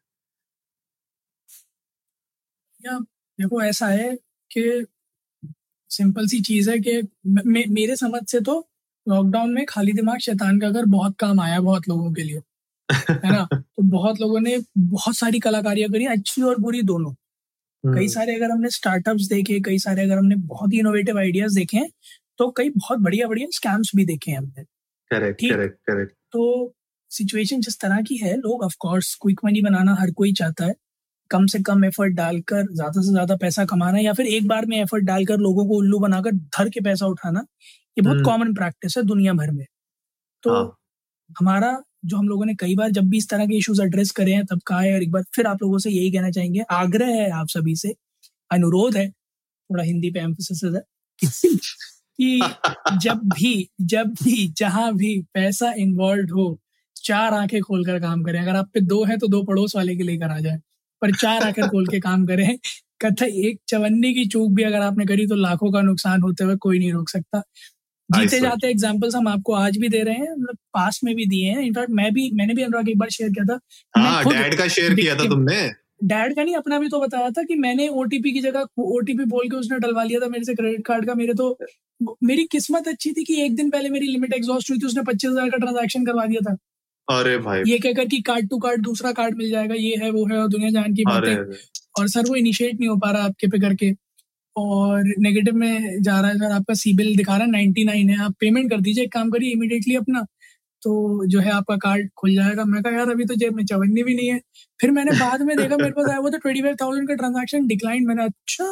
या 2.82 3.00
देखो 3.40 3.62
ऐसा 3.62 3.88
है 3.88 4.16
कि 4.52 4.86
सिंपल 5.92 6.28
सी 6.28 6.42
चीज़ 6.42 6.70
है 6.70 6.80
कि 6.80 7.02
मे, 7.28 7.66
मेरे 7.70 7.96
समझ 7.96 8.22
से 8.28 8.40
तो 8.42 8.68
लॉकडाउन 9.08 9.54
में 9.54 9.66
खाली 9.66 9.94
दिमाग 9.94 10.20
शैतान 10.20 10.60
का 10.60 10.70
घर 10.70 10.86
बहुत 10.86 11.16
काम 11.20 11.40
आया 11.40 11.60
बहुत 11.62 11.90
लोगों 11.90 12.14
के 12.14 12.24
लिए। 12.24 12.42
है 12.90 13.32
ना? 13.34 13.48
तो 13.54 13.84
बहुत 13.84 14.22
लोगों 14.22 14.40
ने 14.40 14.58
बहुत 14.78 15.18
सारी 15.18 15.40
कलाकारियाँ 15.40 15.90
करी 15.92 16.06
अच्छी 16.06 16.42
और 16.42 16.60
बुरी 16.60 16.82
दोनों। 16.82 17.14
कई 17.86 17.96
हम्म। 17.96 18.08
सारे 18.08 18.36
अगर 18.36 18.52
हमने 18.52 18.70
स्टार्टअप्स 18.70 19.28
देखे 19.28 19.60
कई 19.60 19.78
सारे 19.80 20.04
अगर 20.04 20.18
हमने 20.18 20.36
बहुत 20.46 20.74
ही 20.74 20.80
इनोवेटिव 20.80 21.18
आइडियाज़ 21.20 21.56
देखे 21.56 21.78
हैं 21.78 21.90
तो 22.40 22.50
कई 22.52 22.70
बहुत 22.70 23.00
बढ़िया 23.00 23.28
बढ़िया 23.28 23.48
स्कैम्स 23.52 23.92
भी 23.96 24.06
देखे 24.06 24.32
हैं 24.32 24.38
हमने 24.38 24.64
करेक्ट 25.12 25.42
करेक्ट 25.44 25.78
करेक्ट 25.82 26.14
तो 26.32 26.74
सिचुएशन 27.12 27.62
जिस 27.62 27.80
तरह 27.80 28.02
की 28.02 28.18
है 28.18 28.36
लोग 28.38 28.64
ऑफ़ 28.64 28.76
कोर्स 28.80 29.14
क्विक 29.22 29.40
मनी 29.46 29.62
बनाना 29.62 29.96
हर 30.00 30.12
कोई 30.12 30.34
चाहता 30.34 30.66
है 30.66 30.74
कम 31.32 31.46
से 31.46 31.60
कम 31.60 31.86
एफर्ट 31.86 32.14
डालकर 32.14 32.66
ज़्यादा 32.74 33.02
से 33.02 33.12
ज़्यादा 33.12 33.36
पैसा 33.36 33.66
कमाना 33.66 34.00
या 34.00 34.14
फिर 34.14 34.28
एक 34.28 34.48
बार 34.48 34.66
में 34.66 34.78
एफर्ट 34.78 35.04
डालकर 35.04 35.38
लोगों 35.40 35.66
को 35.66 35.78
उल्लू 35.78 36.00
बनाकर 36.00 36.32
धर 36.32 36.70
के 36.70 36.82
पैसा 36.82 37.08
उठाना 37.08 37.46
ये 37.98 38.02
बहुत 38.02 38.22
कॉमन 38.26 38.42
हम्म। 38.42 38.56
प्रैक्टिस 38.56 38.98
है 38.98 39.04
दुनिया 39.04 39.34
भर 39.34 39.52
में 39.52 39.66
तो 40.44 40.54
हाँ. 40.54 40.66
हमारा 41.30 41.72
जो 42.06 42.18
हम 42.18 42.28
लोगों 42.30 42.46
ने 42.46 42.54
कई 42.56 42.76
बार 42.76 42.92
जब 42.92 43.10
भी 43.10 43.18
इस 43.18 43.30
तरह 43.30 43.46
के 43.48 43.58
इश्यूज़ 43.58 43.82
एड्रेस 43.82 44.12
करे 44.14 44.34
हैं, 44.34 44.46
तब 44.46 44.62
कहा 44.68 44.82
है, 44.82 44.94
और 44.96 45.04
एक 45.04 45.12
बार 45.12 45.24
फिर 45.36 45.48
आप 45.48 45.64
लोगों 45.64 45.78
से 45.80 45.92
यही 45.92 46.12
कहना 46.12 46.32
चाहेंगे। 46.32 46.62
आग्रह 46.72 47.08
है 47.16 47.30
आप 47.34 47.48
सभी 47.50 47.76
से, 47.76 47.94
अनुरोध 48.52 48.98
है, 48.98 49.10
थोड़ा 49.10 49.84
हिंदी 49.84 50.12
पे 50.12 50.20
एम्फोसिस 50.20 50.64
है, 50.66 50.82
कि 52.20 52.42
जब 53.00 53.22
भी 53.30 53.70
जब 53.84 54.14
भी, 54.24 54.48
जहाँ 54.58 54.94
भी 54.96 55.20
पैसा 55.34 55.72
इन्वॉल्व 55.80 56.36
हो, 56.36 56.60
चार 56.96 57.34
आँखें 57.34 57.62
खोलकर 57.62 58.00
काम 58.02 58.24
करें। 58.24 58.40
अगर 58.42 58.56
आप 58.56 58.70
पे 58.74 58.82
दो 58.84 59.04
है 59.06 59.18
तो 59.18 59.28
दो 59.28 59.44
पड़ोस 59.44 59.76
वाले 59.76 59.96
के 59.98 60.04
लेकर 60.04 60.32
आ 60.32 60.40
जाए, 60.40 60.60
पर 61.02 61.16
चार 61.16 61.44
आँखें 61.44 61.68
खोल 61.70 61.88
के 61.88 62.00
काम 62.02 62.26
करें। 62.28 62.58
कथा 63.02 63.26
एक 63.28 63.60
चवन्नी 63.70 64.14
की 64.14 64.26
चूक 64.28 64.52
भी 64.54 64.64
अगर 64.64 64.82
आपने 64.82 65.06
करी 65.06 65.28
तो 65.28 65.36
लाखों 65.36 65.72
का 65.72 65.82
नुकसान 65.82 66.22
होते 66.22 66.44
हुए 66.44 66.56
कोई 66.58 66.80
नहीं 66.80 66.92
रोक 66.94 67.10
सकता। 67.10 67.42
जीते 68.10 68.40
जाते 68.40 68.68
एग्जाम्पल्स 68.68 69.16
हम 69.16 69.28
आपको 69.28 69.54
आज 69.56 69.78
भी 69.78 69.90
दे 69.90 70.02
रहे 70.02 70.16
हैं 70.16 70.32
मतलब 70.32 70.58
पास 70.74 71.00
में 71.04 71.16
भी 71.16 71.26
दिए 71.26 71.50
हैं। 71.50 71.62
इनफैक्ट 71.62 71.92
मैं 71.92 72.12
भी 72.14 72.30
मैंने 72.34 72.54
भी 72.54 72.64
अनुराग 72.64 72.90
एक 72.90 72.98
बार 72.98 73.10
शेयर 73.12 73.30
किया 73.32 73.46
था। 73.46 73.60
हाँ, 73.94 74.24
डैड 74.26 74.58
का 74.58 74.68
शेयर 74.70 74.94
किया 74.96 75.16
था 75.16 75.30
तुमने। 75.30 75.56
डैड 76.04 76.36
का 76.36 76.44
नहीं 76.44 76.56
अपना 76.56 76.80
भी 76.80 76.90
तो 76.90 77.00
बताया 77.00 77.30
था 77.30 77.44
कि 77.44 77.56
मैंने 77.58 77.88
ओटीपी 77.90 78.32
की 78.32 78.42
जगह 78.42 78.66
ओटीपी 78.80 79.26
बोल 79.26 79.50
के 79.50 79.58
उसने 79.58 79.80
डलवा 79.80 80.04
लिया 80.04 80.20
था 80.20 80.28
मेरे 80.30 80.46
से 80.46 80.56
क्रेडिट 80.56 80.86
कार्ड 80.86 81.06
का। 81.06 81.16
मेरे 81.16 81.34
तो 81.34 81.58
मेरी 82.24 82.44
किस्मत 82.52 82.88
अच्छी 82.88 83.12
थी 83.12 83.24
कि 83.24 83.42
एक 83.42 83.56
दिन 83.56 83.70
पहले 83.70 83.90
मेरी 83.90 84.08
लिमिट 84.08 84.34
एग्जॉस्ट 84.34 84.72
हुई 84.72 84.80
थी 84.80 84.86
उसने 84.86 85.04
पच्चीस 85.04 85.30
हज़ार 85.30 85.50
का 85.50 85.58
ट्रांजेक्शन 85.58 86.06
करवा 86.06 86.26
दिया 86.26 86.42
था। 86.50 86.56
अरे 87.08 87.38
भाई। 87.40 87.62
ये 87.68 87.78
कहकर 87.80 88.06
कि 88.06 88.22
कार्ड 88.22 88.50
टू 88.50 88.58
कार्ड 88.60 88.82
दूसरा 88.82 89.12
कार्ड 89.14 89.38
मिल 89.38 89.50
जाएगा 89.50 89.76
ये 89.76 89.96
है 89.96 90.10
वो 90.12 90.26
है 90.26 90.38
और 90.38 90.48
दुनिया 90.50 90.70
जान 90.72 90.94
की 90.94 91.04
बात 91.04 91.26
है। 91.26 91.38
और 92.00 92.08
सर 92.10 92.28
वो 92.28 92.36
इनिशिएट 92.36 92.80
नहीं 92.80 92.90
हो 92.90 92.96
पा 92.98 93.12
रहा 93.12 93.24
आपके 93.24 93.48
पे 93.48 93.60
करके। 93.60 93.92
और 94.56 95.04
नेगेटिव 95.20 95.56
में 95.56 96.02
जा 96.04 96.20
रहा 96.20 96.32
है 96.32 96.38
सर 96.38 96.52
आपका 96.54 96.74
सीबिल 96.76 97.16
दिखा 97.18 97.36
रहा 97.36 97.46
है 97.46 97.52
नाइनटी 97.52 97.84
नाइन 97.84 98.10
है 98.10 98.24
आप 98.26 98.36
पेमेंट 98.40 98.70
कर 98.72 98.82
दीजिए 98.82 99.04
एक 99.04 99.12
काम 99.14 99.30
करिए 99.32 99.52
इमीडिएटली 99.54 99.96
अपना 99.96 100.26
तो 100.84 101.26
जो 101.28 101.40
है 101.40 101.52
आपका 101.52 101.76
कार्ड 101.78 102.10
खुल 102.18 102.34
जाएगा। 102.36 102.64
मैं 102.66 102.82
कहा 102.84 102.94
यार 102.94 103.10
अभी 103.12 103.26
तो 103.26 103.36
जेब 103.36 103.56
में 103.56 103.64
चवन्नी 103.66 104.04
भी 104.04 104.16
नहीं 104.16 104.28
है। 104.30 104.40
फिर 104.80 104.92
मैंने 104.92 105.12
बाद 105.20 105.42
में 105.42 105.56
देखा 105.58 105.78
मेरे 105.78 105.92
पास 105.92 106.10
आया 106.10 106.20
वो 106.20 106.30
तो 106.30 106.38
ट्वेंटी 106.38 106.62
फाइव 106.62 106.76
थाउज़ेंड 106.82 107.08
का 107.08 107.16
ट्रांजेक्शन 107.16 107.68
डिक्लाइन 107.68 108.06
मैंने 108.08 108.24
अच्छा 108.26 108.66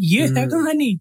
ये 0.00 0.20
है 0.20 0.28
हम्म। 0.28 0.48
कहानी 0.50 0.98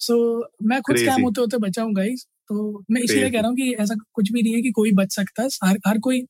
सो 0.00 0.16
मैं 0.64 0.80
खुद 0.82 0.96
स्कैम 0.96 1.22
होते 1.22 1.40
होते 1.40 1.58
बचा 1.58 1.84
गाइस 1.96 2.26
तो 2.50 2.84
मैं 2.90 3.00
इसलिए 3.02 3.30
कह 3.30 3.40
रहा 3.40 3.48
हूँ 3.48 3.56
कि 3.56 3.72
ऐसा 3.80 3.94
कुछ 4.14 4.32
भी 4.32 4.42
नहीं 4.42 4.54
है 4.54 4.62
कि 4.62 4.70
कोई 4.72 4.92
बच 4.94 5.14
सकता 5.14 5.42
है। 5.42 5.48
हर 5.64 5.78
हर 5.86 5.98
कोई 6.00 6.20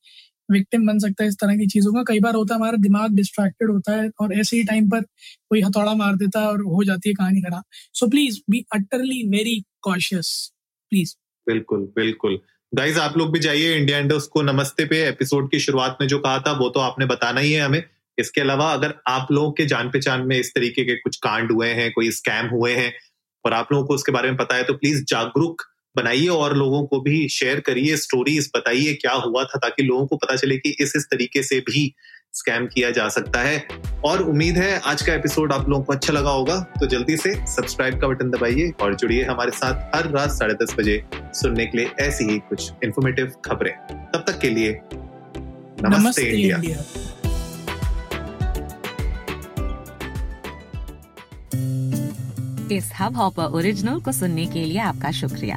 विक्टिम 0.50 0.86
बन 0.86 0.98
सकता 0.98 1.22
है 1.22 1.28
इस 1.28 1.36
तरह 1.36 1.56
की 1.56 1.66
चीज़ों 1.66 1.92
का। 1.92 2.02
कई 2.02 2.20
बार 2.20 2.34
होता 2.34 2.54
है, 2.54 2.60
हमारा 2.60 2.76
दिमाग 2.78 3.14
डिस्ट्रैक्टेड 3.16 3.70
होता 3.70 3.92
है 3.92 4.10
और 4.20 4.32
ऐसे 4.32 4.56
ही 4.56 4.64
टाइम 4.64 4.88
पर 4.88 5.00
कोई 5.00 5.62
हथौड़ा 5.62 5.94
मार 5.94 6.16
देता 6.16 6.40
है 6.40 6.46
और 6.46 6.62
हो 6.64 6.82
जाती 6.84 7.08
है 7.08 7.14
कहानी 7.14 7.40
खराब। 7.40 7.62
So 7.94 8.08
please 8.08 8.40
be 8.50 8.64
utterly 8.74 9.22
very 9.28 9.62
cautious 9.82 10.30
please 10.92 11.14
बिल्कुल 11.46 11.80
बिल्कुल। 11.96 12.38
गाइज़ 12.72 12.98
आप 12.98 13.16
लोग 13.18 13.32
भी 13.32 13.38
जाइए 13.38 13.76
इंडिया 13.76 13.98
इंडोस 13.98 14.26
को 14.26 14.42
नमस्ते 14.42 14.84
पे 14.84 15.02
एपिसोड 15.08 15.50
की 15.50 15.58
शुरुआत 15.60 15.98
में 16.00 16.06
जो 16.08 16.18
कहा 16.18 16.38
था, 16.38 16.52
वो 16.52 16.68
तो 16.68 16.80
आपने 16.80 17.06
बताना 17.06 17.40
ही 17.40 17.52
है 17.52 17.60
हमें। 17.60 17.82
इसके 18.18 18.40
अलावा 18.40 18.72
अगर 18.72 18.94
आप 19.06 19.28
लोगों 19.32 19.50
के 19.52 19.66
जान 19.66 19.88
पहचान 19.90 20.26
में 20.26 20.38
इस 20.38 20.50
तरीके 20.54 20.84
के 20.84 20.94
कुछ 20.96 21.16
कांड 21.16 21.52
हुए 21.52 21.68
हैं, 21.68 21.90
कोई 21.92 22.10
स्कैम 22.10 22.46
हुए 22.46 22.72
हैं 22.72 22.92
और 23.44 23.52
आप 23.52 23.72
लोगों 23.72 23.86
को 23.86 23.94
उसके 23.94 24.12
बारे 24.12 24.28
में 24.28 24.36
पता 24.36 24.54
है 24.56 24.64
तो 24.64 24.74
प्लीज़ 24.74 25.04
जागरूक 25.04 25.62
बनाइए 25.96 26.26
और 26.28 26.56
लोगों 26.56 26.82
को 26.86 27.00
भी 27.00 27.28
शेयर 27.28 27.60
करिए 27.60 27.96
स्टोरीज 27.98 28.50
बताइए 28.56 28.94
क्या 28.94 29.12
हुआ 29.14 29.44
था 29.44 29.58
ताकि 29.58 29.82
लोगों 29.82 30.06
को 30.06 30.16
पता 30.16 30.36
चले 30.36 30.56
कि 30.58 30.76
इस 30.80 30.92
इस 30.96 31.06
तरीके 31.10 31.42
से 31.42 31.60
भी 31.60 31.92
स्कैम 32.34 32.66
किया 32.66 32.90
जा 32.90 33.08
सकता 33.08 33.40
है। 33.40 33.66
और 34.04 34.22
उम्मीद 34.22 34.56
है 34.56 34.78
आज 34.80 35.02
का 35.02 35.14
एपिसोड 35.14 35.52
आप 35.52 35.68
लोगों 35.68 35.84
को 35.84 35.92
अच्छा 35.92 36.12
लगा 36.12 36.30
होगा 36.30 36.58
तो 36.80 36.86
जल्दी 36.86 37.16
से 37.16 37.34
सब्सक्राइब 37.46 38.00
का 38.00 38.08
बटन 38.08 38.30
दबाइए 38.30 38.70
और 38.80 38.94
जुड़िए 38.94 39.22
हमारे 39.24 39.50
साथ 39.52 39.96
हर 39.96 40.10
रात 40.10 40.30
साढ़े 40.32 40.54
दस 40.64 40.74
बजे 40.78 41.02
सुनने 41.34 41.66
के 41.66 41.78
लिए 41.78 41.90
ऐसी 42.00 42.24
ही 42.24 42.38
कुछ 42.48 42.70
इन्फॉर्मेटिव 42.84 43.32
खबरें। 43.44 43.72
तब 44.12 44.24
तक 44.26 44.38
के 44.40 44.50
लिए 44.50 44.80
नमस्ते, 44.82 45.98
नमस्ते 45.98 46.22
इंडिया, 46.22 46.56
इंडिया। 46.56 46.84
इस 52.72 52.90
हब 53.00 53.16
हॉपर 53.16 53.52
ओरिजिनल 53.54 54.00
को 54.00 54.12
सुनने 54.12 54.46
के 54.46 54.64
लिए 54.64 54.78
आपका 54.82 55.10
शुक्रिया। 55.12 55.56